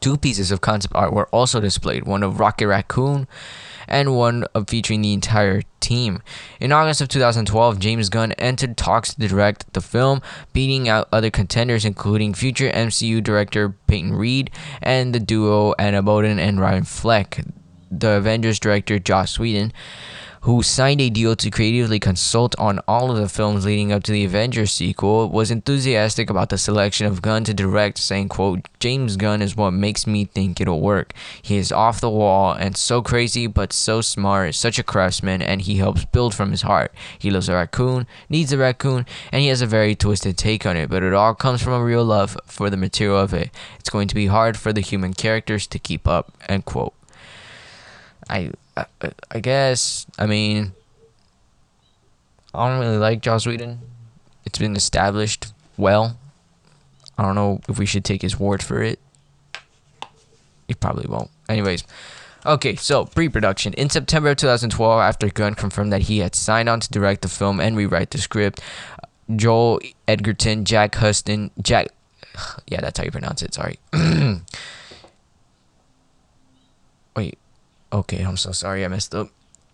Two 0.00 0.16
pieces 0.16 0.52
of 0.52 0.60
concept 0.60 0.94
art 0.94 1.12
were 1.12 1.26
also 1.26 1.60
displayed 1.60 2.06
one 2.06 2.22
of 2.22 2.38
Rocket 2.38 2.68
Raccoon 2.68 3.26
and 3.88 4.14
one 4.14 4.44
of 4.54 4.68
featuring 4.68 5.02
the 5.02 5.12
entire 5.12 5.62
team. 5.80 6.22
In 6.60 6.70
August 6.70 7.00
of 7.00 7.08
2012, 7.08 7.80
James 7.80 8.08
Gunn 8.08 8.32
entered 8.32 8.76
talks 8.76 9.14
to 9.14 9.28
direct 9.28 9.72
the 9.72 9.80
film, 9.80 10.22
beating 10.52 10.88
out 10.88 11.08
other 11.12 11.30
contenders 11.30 11.84
including 11.84 12.32
future 12.34 12.70
MCU 12.70 13.22
director 13.22 13.70
Peyton 13.88 14.12
Reed 14.12 14.52
and 14.80 15.12
the 15.12 15.20
duo 15.20 15.74
Anna 15.78 16.02
Boden 16.02 16.38
and 16.38 16.60
Ryan 16.60 16.84
Fleck 16.84 17.44
the 17.92 18.12
Avengers 18.12 18.58
director 18.58 18.98
Joss 18.98 19.38
Whedon, 19.38 19.72
who 20.42 20.60
signed 20.60 21.00
a 21.00 21.08
deal 21.08 21.36
to 21.36 21.50
creatively 21.50 22.00
consult 22.00 22.58
on 22.58 22.80
all 22.88 23.12
of 23.12 23.16
the 23.16 23.28
films 23.28 23.64
leading 23.64 23.92
up 23.92 24.02
to 24.02 24.10
the 24.10 24.24
Avengers 24.24 24.72
sequel, 24.72 25.28
was 25.28 25.52
enthusiastic 25.52 26.28
about 26.28 26.48
the 26.48 26.58
selection 26.58 27.06
of 27.06 27.22
Gunn 27.22 27.44
to 27.44 27.54
direct, 27.54 27.98
saying, 27.98 28.28
quote, 28.28 28.66
James 28.80 29.16
Gunn 29.16 29.40
is 29.40 29.54
what 29.54 29.70
makes 29.70 30.04
me 30.04 30.24
think 30.24 30.60
it'll 30.60 30.80
work. 30.80 31.12
He 31.40 31.58
is 31.58 31.70
off 31.70 32.00
the 32.00 32.10
wall 32.10 32.54
and 32.54 32.76
so 32.76 33.02
crazy 33.02 33.46
but 33.46 33.72
so 33.72 34.00
smart, 34.00 34.56
such 34.56 34.80
a 34.80 34.82
craftsman, 34.82 35.42
and 35.42 35.60
he 35.60 35.76
helps 35.76 36.06
build 36.06 36.34
from 36.34 36.50
his 36.50 36.62
heart. 36.62 36.92
He 37.16 37.30
loves 37.30 37.48
a 37.48 37.54
raccoon, 37.54 38.08
needs 38.28 38.52
a 38.52 38.58
raccoon, 38.58 39.06
and 39.30 39.42
he 39.42 39.48
has 39.48 39.62
a 39.62 39.66
very 39.66 39.94
twisted 39.94 40.36
take 40.36 40.66
on 40.66 40.76
it, 40.76 40.90
but 40.90 41.04
it 41.04 41.14
all 41.14 41.36
comes 41.36 41.62
from 41.62 41.74
a 41.74 41.84
real 41.84 42.04
love 42.04 42.36
for 42.46 42.68
the 42.68 42.76
material 42.76 43.20
of 43.20 43.32
it. 43.32 43.50
It's 43.78 43.90
going 43.90 44.08
to 44.08 44.14
be 44.16 44.26
hard 44.26 44.56
for 44.56 44.72
the 44.72 44.80
human 44.80 45.14
characters 45.14 45.68
to 45.68 45.78
keep 45.78 46.08
up, 46.08 46.32
end 46.48 46.64
quote. 46.64 46.94
I, 48.28 48.50
I, 48.76 48.86
I 49.30 49.40
guess. 49.40 50.06
I 50.18 50.26
mean, 50.26 50.72
I 52.54 52.68
don't 52.68 52.80
really 52.80 52.98
like 52.98 53.20
Joss 53.20 53.46
Whedon. 53.46 53.80
It's 54.44 54.58
been 54.58 54.76
established 54.76 55.52
well. 55.76 56.18
I 57.16 57.22
don't 57.22 57.34
know 57.34 57.60
if 57.68 57.78
we 57.78 57.86
should 57.86 58.04
take 58.04 58.22
his 58.22 58.38
word 58.38 58.62
for 58.62 58.82
it. 58.82 58.98
He 60.68 60.74
probably 60.74 61.06
won't. 61.08 61.30
Anyways, 61.48 61.84
okay, 62.46 62.76
so 62.76 63.04
pre 63.04 63.28
production. 63.28 63.74
In 63.74 63.90
September 63.90 64.30
of 64.30 64.38
2012, 64.38 65.00
after 65.00 65.28
Gunn 65.28 65.54
confirmed 65.54 65.92
that 65.92 66.02
he 66.02 66.18
had 66.18 66.34
signed 66.34 66.68
on 66.68 66.80
to 66.80 66.90
direct 66.90 67.22
the 67.22 67.28
film 67.28 67.60
and 67.60 67.76
rewrite 67.76 68.10
the 68.10 68.18
script, 68.18 68.60
Joel 69.34 69.80
Edgerton, 70.08 70.64
Jack 70.64 70.94
Huston, 70.96 71.50
Jack. 71.60 71.88
Yeah, 72.66 72.80
that's 72.80 72.98
how 72.98 73.04
you 73.04 73.10
pronounce 73.10 73.42
it, 73.42 73.52
sorry. 73.52 73.78
Wait, 77.14 77.38
Okay, 77.92 78.22
I'm 78.22 78.36
so 78.36 78.52
sorry 78.52 78.84
I 78.84 78.88
messed 78.88 79.14
up. 79.14 79.28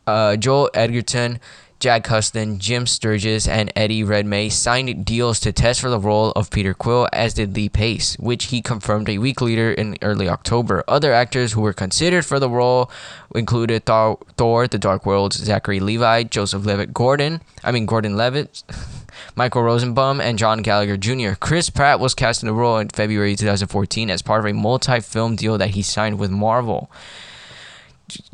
Uh, 0.07 0.37
Joel 0.37 0.71
Edgerton, 0.75 1.39
Jack 1.79 2.09
Huston, 2.09 2.59
Jim 2.59 2.87
Sturgess, 2.89 3.47
and 3.47 3.73
Eddie 3.77 4.03
Redmayne 4.03 4.51
signed 4.51 5.05
deals 5.05 5.39
to 5.41 5.53
test 5.53 5.81
for 5.81 5.89
the 5.89 6.01
role 6.01 6.33
of 6.33 6.51
Peter 6.51 6.75
Quill, 6.75 7.09
as 7.13 7.35
did 7.35 7.55
Lee 7.55 7.69
Pace, 7.69 8.19
which 8.19 8.47
he 8.47 8.61
confirmed 8.61 9.09
a 9.09 9.19
week 9.19 9.41
later 9.41 9.71
in 9.71 9.97
early 10.03 10.29
October. 10.29 10.83
Other 10.89 11.13
actors 11.13 11.53
who 11.53 11.61
were 11.61 11.73
considered 11.73 12.25
for 12.25 12.41
the 12.41 12.51
role 12.51 12.91
included 13.33 13.85
Thor, 13.85 14.19
Thor 14.37 14.67
The 14.67 14.79
Dark 14.79 15.07
World, 15.07 15.35
Zachary 15.35 15.79
Levi, 15.79 16.25
Joseph 16.25 16.67
Levitt 16.67 16.93
Gordon, 16.93 17.41
I 17.63 17.71
mean 17.71 17.87
Gordon 17.87 18.17
Levitt, 18.17 18.65
Michael 19.37 19.63
Rosenbaum, 19.63 20.21
and 20.21 20.37
John 20.37 20.63
Gallagher 20.63 20.97
Jr. 20.97 21.35
Chris 21.39 21.71
Pratt 21.71 22.01
was 22.01 22.15
cast 22.15 22.43
in 22.43 22.49
the 22.49 22.55
role 22.55 22.79
in 22.79 22.89
February 22.89 23.37
2014 23.37 24.11
as 24.11 24.23
part 24.23 24.41
of 24.41 24.47
a 24.47 24.53
multi-film 24.55 25.37
deal 25.37 25.57
that 25.59 25.71
he 25.71 25.83
signed 25.83 26.19
with 26.19 26.33
Marvel. 26.33 26.91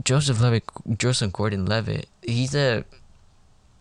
Joseph 0.03 0.41
Levitt, 0.41 0.65
Joseph 0.99 1.33
Gordon-Levitt, 1.33 2.09
he's 2.23 2.55
a 2.55 2.85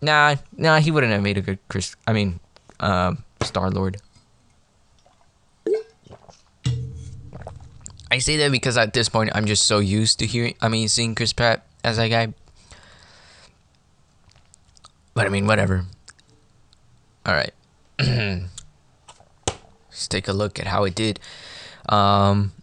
nah, 0.01 0.35
nah. 0.57 0.79
He 0.79 0.91
wouldn't 0.91 1.13
have 1.13 1.21
made 1.21 1.37
a 1.37 1.41
good 1.41 1.59
Chris. 1.67 1.95
I 2.07 2.13
mean, 2.13 2.39
uh, 2.79 3.13
Star 3.41 3.69
Lord. 3.69 3.97
I 8.11 8.19
say 8.19 8.37
that 8.37 8.51
because 8.51 8.77
at 8.77 8.93
this 8.93 9.09
point 9.09 9.31
I'm 9.33 9.45
just 9.45 9.65
so 9.65 9.79
used 9.79 10.19
to 10.19 10.27
hearing. 10.27 10.55
I 10.61 10.69
mean, 10.69 10.87
seeing 10.87 11.15
Chris 11.15 11.33
Pratt 11.33 11.65
as 11.83 11.97
that 11.97 12.09
guy. 12.09 12.33
But 15.15 15.25
I 15.25 15.29
mean, 15.29 15.47
whatever. 15.47 15.85
All 17.25 17.33
right. 17.33 17.53
Let's 17.99 18.47
take 20.07 20.27
a 20.27 20.33
look 20.33 20.59
at 20.59 20.67
how 20.67 20.83
it 20.83 20.93
did. 20.95 21.19
Um, 21.89 22.53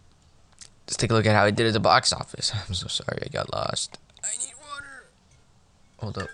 Let's 0.91 0.97
take 0.97 1.11
a 1.11 1.13
look 1.13 1.25
at 1.25 1.33
how 1.33 1.45
it 1.45 1.55
did 1.55 1.67
at 1.67 1.71
the 1.71 1.79
box 1.79 2.11
office. 2.11 2.51
I'm 2.67 2.73
so 2.73 2.87
sorry 2.89 3.19
I 3.25 3.29
got 3.29 3.53
lost. 3.53 3.97
I 4.21 4.35
need 4.37 4.51
water. 4.61 5.05
Hold 5.99 6.17
up. 6.17 6.27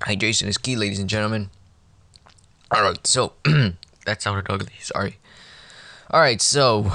Hydration 0.00 0.46
is 0.46 0.58
key, 0.58 0.76
ladies 0.76 0.98
and 0.98 1.08
gentlemen. 1.08 1.48
Alright, 2.70 3.06
so 3.06 3.32
that 4.04 4.20
sounded 4.20 4.44
ugly. 4.50 4.74
Sorry. 4.78 5.16
Alright, 6.12 6.42
so 6.42 6.92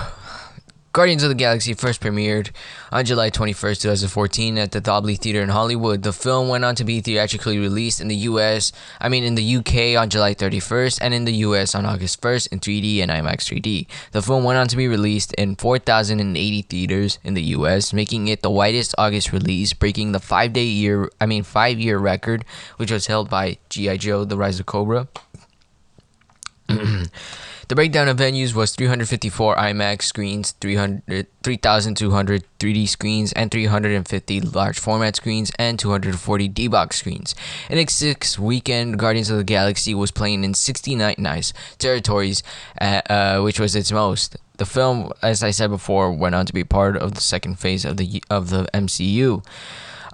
Guardians 0.95 1.23
of 1.23 1.29
the 1.29 1.36
Galaxy 1.36 1.73
first 1.73 1.99
premiered 1.99 2.51
on 2.89 3.03
July 3.03 3.29
21st, 3.29 3.81
2014 3.81 4.58
at 4.58 4.71
the 4.71 4.79
Dobley 4.79 5.17
Theater 5.17 5.41
in 5.41 5.49
Hollywood. 5.49 6.03
The 6.03 6.13
film 6.13 6.47
went 6.47 6.63
on 6.63 6.73
to 6.75 6.86
be 6.86 7.01
theatrically 7.01 7.58
released 7.60 7.99
in 7.99 8.08
the 8.08 8.15
US, 8.31 8.71
I 9.01 9.10
mean 9.10 9.25
in 9.25 9.36
the 9.36 9.58
UK 9.58 10.01
on 10.01 10.10
July 10.10 10.34
31st 10.34 10.99
and 11.01 11.13
in 11.13 11.25
the 11.25 11.34
US 11.47 11.75
on 11.75 11.86
August 11.86 12.21
1st 12.21 12.53
in 12.53 12.62
3D 12.62 13.01
and 13.01 13.12
IMAX 13.12 13.43
3D. 13.43 13.88
The 14.13 14.21
film 14.21 14.45
went 14.45 14.58
on 14.58 14.69
to 14.69 14.77
be 14.77 14.88
released 14.88 15.34
in 15.34 15.58
4,080 15.58 16.62
theaters 16.62 17.19
in 17.25 17.34
the 17.34 17.43
US, 17.58 17.91
making 17.91 18.29
it 18.29 18.41
the 18.41 18.49
widest 18.49 18.95
August 18.97 19.34
release, 19.34 19.73
breaking 19.73 20.13
the 20.13 20.19
5-day 20.19 20.63
year, 20.63 21.10
I 21.19 21.25
mean 21.25 21.43
5-year 21.43 21.97
record 21.97 22.45
which 22.77 22.89
was 22.89 23.08
held 23.08 23.29
by 23.29 23.58
GI 23.67 23.97
Joe: 23.97 24.23
The 24.23 24.38
Rise 24.38 24.62
of 24.62 24.65
Cobra. 24.65 25.10
The 27.67 27.73
breakdown 27.73 28.08
of 28.08 28.17
venues 28.17 28.54
was 28.54 28.75
354 28.75 29.56
IMAX 29.56 30.04
screens, 30.04 30.51
3,200 30.51 32.43
3D 32.60 32.88
screens, 32.88 33.34
and 33.34 33.49
350 33.49 34.41
large 34.41 34.78
format 34.78 35.15
screens, 35.15 35.51
and 35.58 35.80
240 35.80 36.47
D-Box 36.47 36.97
screens. 36.97 37.34
In 37.67 37.80
its 37.80 37.95
sixth 37.95 38.38
weekend, 38.38 38.99
Guardians 38.99 39.32
of 39.32 39.38
the 39.38 39.43
Galaxy 39.43 39.95
was 39.95 40.12
playing 40.12 40.43
in 40.43 40.54
69 40.54 41.15
nice 41.17 41.54
territories, 41.80 42.43
uh, 42.80 43.01
uh, 43.10 43.41
which 43.41 43.60
was 43.60 43.75
its 43.75 43.91
most. 43.91 44.38
The 44.58 44.65
film, 44.67 45.12
as 45.23 45.41
I 45.41 45.49
said 45.49 45.71
before, 45.71 46.12
went 46.13 46.36
on 46.36 46.45
to 46.45 46.54
be 46.54 46.63
part 46.63 46.95
of 46.95 47.15
the 47.15 47.21
second 47.21 47.58
phase 47.58 47.84
of 47.84 47.97
the 47.97 48.23
of 48.30 48.51
the 48.51 48.69
MCU. 48.75 49.43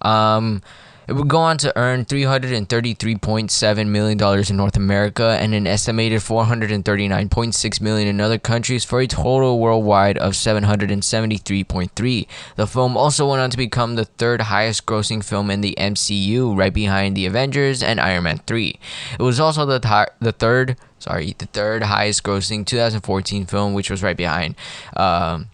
Um, 0.03 0.61
It 1.07 1.13
would 1.13 1.27
go 1.27 1.39
on 1.39 1.57
to 1.59 1.75
earn 1.75 2.05
$333.7 2.05 3.87
million 3.87 4.45
in 4.49 4.57
North 4.57 4.77
America 4.77 5.37
and 5.39 5.53
an 5.53 5.65
estimated 5.65 6.19
439.6 6.19 7.81
million 7.81 8.07
in 8.07 8.21
other 8.21 8.37
countries 8.37 8.85
for 8.85 9.01
a 9.01 9.07
total 9.07 9.59
worldwide 9.59 10.17
of 10.19 10.33
$773.3. 10.33 12.27
The 12.55 12.67
film 12.67 12.95
also 12.95 13.29
went 13.29 13.41
on 13.41 13.49
to 13.49 13.57
become 13.57 13.95
the 13.95 14.05
third 14.05 14.41
highest 14.41 14.85
grossing 14.85 15.23
film 15.23 15.49
in 15.49 15.61
the 15.61 15.75
MCU, 15.77 16.55
right 16.55 16.73
behind 16.73 17.17
The 17.17 17.25
Avengers 17.25 17.81
and 17.81 17.99
Iron 17.99 18.23
Man 18.23 18.37
3. 18.45 18.79
It 19.19 19.23
was 19.23 19.39
also 19.39 19.65
the, 19.65 19.79
th- 19.79 20.09
the 20.19 20.31
third, 20.31 20.77
sorry, 20.99 21.35
the 21.37 21.47
third 21.47 21.83
highest 21.83 22.23
grossing 22.23 22.65
2014 22.65 23.47
film, 23.47 23.73
which 23.73 23.89
was 23.89 24.03
right 24.03 24.17
behind 24.17 24.55
um, 24.95 25.47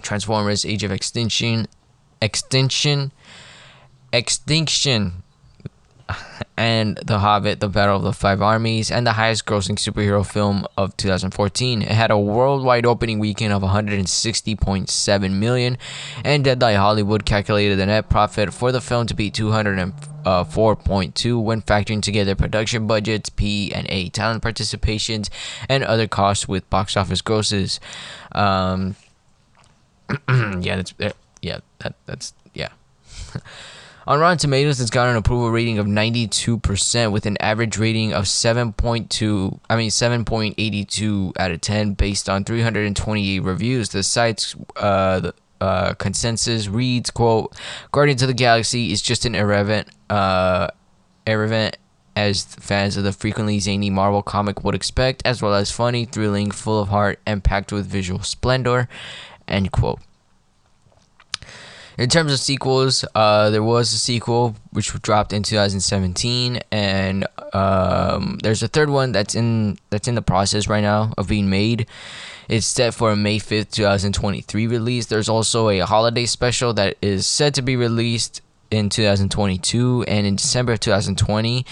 Transformers 0.00 0.64
Age 0.64 0.82
of 0.82 0.90
Extinction, 0.90 1.66
Extinction, 2.22 3.12
Extinction, 4.14 5.24
and 6.56 6.96
The 6.98 7.18
Hobbit, 7.18 7.58
The 7.58 7.68
Battle 7.68 7.96
of 7.96 8.04
the 8.04 8.12
Five 8.12 8.40
Armies, 8.40 8.92
and 8.92 9.04
the 9.04 9.14
highest 9.14 9.44
grossing 9.44 9.76
superhero 9.76 10.24
film 10.24 10.68
of 10.76 10.96
2014. 10.96 11.82
It 11.82 11.88
had 11.88 12.12
a 12.12 12.18
worldwide 12.18 12.86
opening 12.86 13.18
weekend 13.18 13.52
of 13.52 13.62
160.7 13.62 15.32
million, 15.32 15.78
and 16.24 16.44
Deadline 16.44 16.76
Hollywood 16.76 17.26
calculated 17.26 17.76
the 17.76 17.86
net 17.86 18.08
profit 18.08 18.54
for 18.54 18.70
the 18.70 18.80
film 18.80 19.08
to 19.08 19.14
be 19.14 19.32
204.2 19.32 21.42
when 21.42 21.60
factoring 21.62 22.00
together 22.00 22.36
production 22.36 22.86
budgets, 22.86 23.30
P 23.30 23.74
and 23.74 23.88
A 23.90 24.10
talent 24.10 24.44
participations, 24.44 25.28
and 25.68 25.82
other 25.82 26.06
costs 26.06 26.46
with 26.46 26.70
box 26.70 26.96
office 26.96 27.20
grosses. 27.20 27.80
Um, 28.30 28.94
yeah, 30.28 30.76
that's 30.76 30.94
yeah, 31.42 31.58
that 31.78 31.96
that's 32.06 32.32
yeah. 32.52 32.68
On 34.06 34.20
Rotten 34.20 34.36
Tomatoes, 34.36 34.82
it's 34.82 34.90
got 34.90 35.08
an 35.08 35.16
approval 35.16 35.50
rating 35.50 35.78
of 35.78 35.86
92% 35.86 37.10
with 37.10 37.24
an 37.24 37.38
average 37.40 37.78
rating 37.78 38.12
of 38.12 38.24
7.2, 38.24 39.60
I 39.70 39.76
mean 39.76 39.88
7.82 39.88 41.32
out 41.38 41.50
of 41.50 41.60
10 41.62 41.94
based 41.94 42.28
on 42.28 42.44
328 42.44 43.38
reviews. 43.40 43.88
The 43.88 44.02
site's 44.02 44.54
uh, 44.76 45.20
the, 45.20 45.34
uh, 45.62 45.94
consensus 45.94 46.68
reads, 46.68 47.10
quote, 47.10 47.58
Guardians 47.92 48.20
of 48.20 48.28
the 48.28 48.34
Galaxy 48.34 48.92
is 48.92 49.00
just 49.00 49.24
an 49.24 49.34
irrelevant, 49.34 49.88
uh, 50.10 50.68
irrelevant 51.26 51.78
as 52.14 52.44
fans 52.44 52.98
of 52.98 53.04
the 53.04 53.12
frequently 53.12 53.58
zany 53.58 53.88
Marvel 53.88 54.22
comic 54.22 54.62
would 54.64 54.74
expect, 54.74 55.22
as 55.24 55.40
well 55.40 55.54
as 55.54 55.70
funny, 55.70 56.04
thrilling, 56.04 56.50
full 56.50 56.78
of 56.78 56.88
heart, 56.88 57.20
and 57.24 57.42
packed 57.42 57.72
with 57.72 57.86
visual 57.86 58.20
splendor, 58.20 58.86
end 59.48 59.72
quote. 59.72 60.00
In 61.96 62.10
terms 62.10 62.32
of 62.32 62.40
sequels, 62.40 63.04
uh, 63.14 63.50
there 63.50 63.62
was 63.62 63.92
a 63.92 63.98
sequel 63.98 64.56
which 64.72 64.92
dropped 65.02 65.32
in 65.32 65.44
2017, 65.44 66.60
and 66.72 67.26
um, 67.52 68.38
there's 68.42 68.64
a 68.64 68.68
third 68.68 68.90
one 68.90 69.12
that's 69.12 69.36
in 69.36 69.78
that's 69.90 70.08
in 70.08 70.16
the 70.16 70.22
process 70.22 70.66
right 70.66 70.82
now 70.82 71.12
of 71.16 71.28
being 71.28 71.48
made. 71.48 71.86
It's 72.48 72.66
set 72.66 72.94
for 72.94 73.12
a 73.12 73.16
May 73.16 73.38
5th, 73.38 73.70
2023 73.70 74.66
release. 74.66 75.06
There's 75.06 75.28
also 75.28 75.68
a 75.68 75.80
holiday 75.80 76.26
special 76.26 76.74
that 76.74 76.96
is 77.00 77.26
set 77.26 77.54
to 77.54 77.62
be 77.62 77.76
released 77.76 78.42
in 78.72 78.88
2022, 78.88 80.04
and 80.08 80.26
in 80.26 80.36
December 80.36 80.72
of 80.72 80.80
2020. 80.80 81.64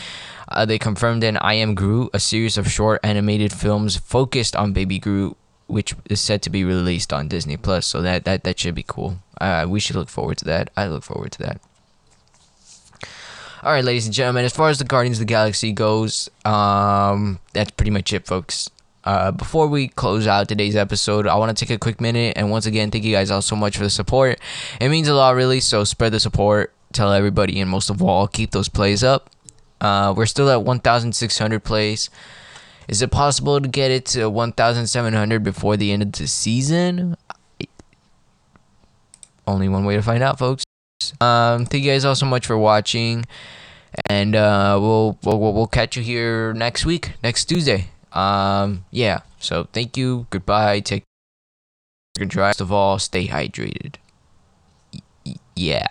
Uh, 0.48 0.66
they 0.66 0.78
confirmed 0.78 1.24
in 1.24 1.36
I 1.38 1.54
Am 1.54 1.74
Groot, 1.74 2.10
a 2.12 2.20
series 2.20 2.58
of 2.58 2.70
short 2.70 3.00
animated 3.02 3.52
films 3.52 3.96
focused 3.96 4.54
on 4.54 4.72
Baby 4.74 4.98
Groot, 4.98 5.36
which 5.72 5.94
is 6.10 6.20
set 6.20 6.42
to 6.42 6.50
be 6.50 6.64
released 6.64 7.12
on 7.12 7.28
Disney 7.28 7.56
Plus. 7.56 7.86
So 7.86 8.02
that 8.02 8.24
that 8.24 8.44
that 8.44 8.58
should 8.58 8.74
be 8.74 8.84
cool. 8.86 9.16
Uh, 9.40 9.66
we 9.66 9.80
should 9.80 9.96
look 9.96 10.10
forward 10.10 10.36
to 10.38 10.44
that. 10.44 10.70
I 10.76 10.86
look 10.86 11.02
forward 11.02 11.32
to 11.32 11.38
that. 11.38 11.60
All 13.62 13.72
right, 13.72 13.84
ladies 13.84 14.04
and 14.04 14.14
gentlemen. 14.14 14.44
As 14.44 14.52
far 14.52 14.68
as 14.68 14.78
the 14.78 14.84
Guardians 14.84 15.16
of 15.16 15.20
the 15.20 15.32
Galaxy 15.32 15.72
goes, 15.72 16.28
um, 16.44 17.38
that's 17.54 17.70
pretty 17.70 17.90
much 17.90 18.12
it, 18.12 18.26
folks. 18.26 18.68
Uh, 19.04 19.30
before 19.32 19.66
we 19.66 19.88
close 19.88 20.26
out 20.26 20.48
today's 20.48 20.76
episode, 20.76 21.26
I 21.26 21.36
want 21.36 21.56
to 21.56 21.64
take 21.64 21.74
a 21.74 21.78
quick 21.78 22.00
minute 22.00 22.34
and 22.36 22.50
once 22.50 22.66
again 22.66 22.90
thank 22.90 23.02
you 23.02 23.12
guys 23.12 23.30
all 23.32 23.42
so 23.42 23.56
much 23.56 23.76
for 23.76 23.82
the 23.82 23.90
support. 23.90 24.38
It 24.80 24.88
means 24.90 25.08
a 25.08 25.14
lot, 25.14 25.34
really. 25.34 25.60
So 25.60 25.84
spread 25.84 26.12
the 26.12 26.20
support, 26.20 26.72
tell 26.92 27.12
everybody, 27.12 27.60
and 27.60 27.70
most 27.70 27.88
of 27.88 28.02
all, 28.02 28.28
keep 28.28 28.50
those 28.50 28.68
plays 28.68 29.02
up. 29.02 29.30
Uh, 29.80 30.12
we're 30.16 30.26
still 30.26 30.50
at 30.50 30.62
1,600 30.62 31.64
plays. 31.64 32.10
Is 32.88 33.02
it 33.02 33.10
possible 33.10 33.60
to 33.60 33.68
get 33.68 33.90
it 33.90 34.06
to 34.06 34.28
1,700 34.28 35.42
before 35.42 35.76
the 35.76 35.92
end 35.92 36.02
of 36.02 36.12
the 36.12 36.26
season? 36.26 37.16
Only 39.46 39.68
one 39.68 39.84
way 39.84 39.96
to 39.96 40.02
find 40.02 40.22
out, 40.22 40.38
folks. 40.38 40.64
Um, 41.20 41.66
thank 41.66 41.84
you 41.84 41.90
guys 41.90 42.04
all 42.04 42.14
so 42.14 42.26
much 42.26 42.46
for 42.46 42.56
watching, 42.56 43.24
and 44.06 44.36
uh, 44.36 44.78
we'll, 44.80 45.18
we'll 45.24 45.52
we'll 45.52 45.66
catch 45.66 45.96
you 45.96 46.02
here 46.02 46.52
next 46.52 46.86
week, 46.86 47.14
next 47.22 47.46
Tuesday. 47.46 47.88
Um, 48.12 48.84
yeah. 48.90 49.20
So 49.40 49.66
thank 49.72 49.96
you. 49.96 50.26
Goodbye. 50.30 50.80
Take 50.80 51.02
control. 52.16 52.52
Of 52.58 52.70
all, 52.70 52.98
stay 52.98 53.26
hydrated. 53.26 53.96
Y- 55.26 55.34
yeah. 55.56 55.86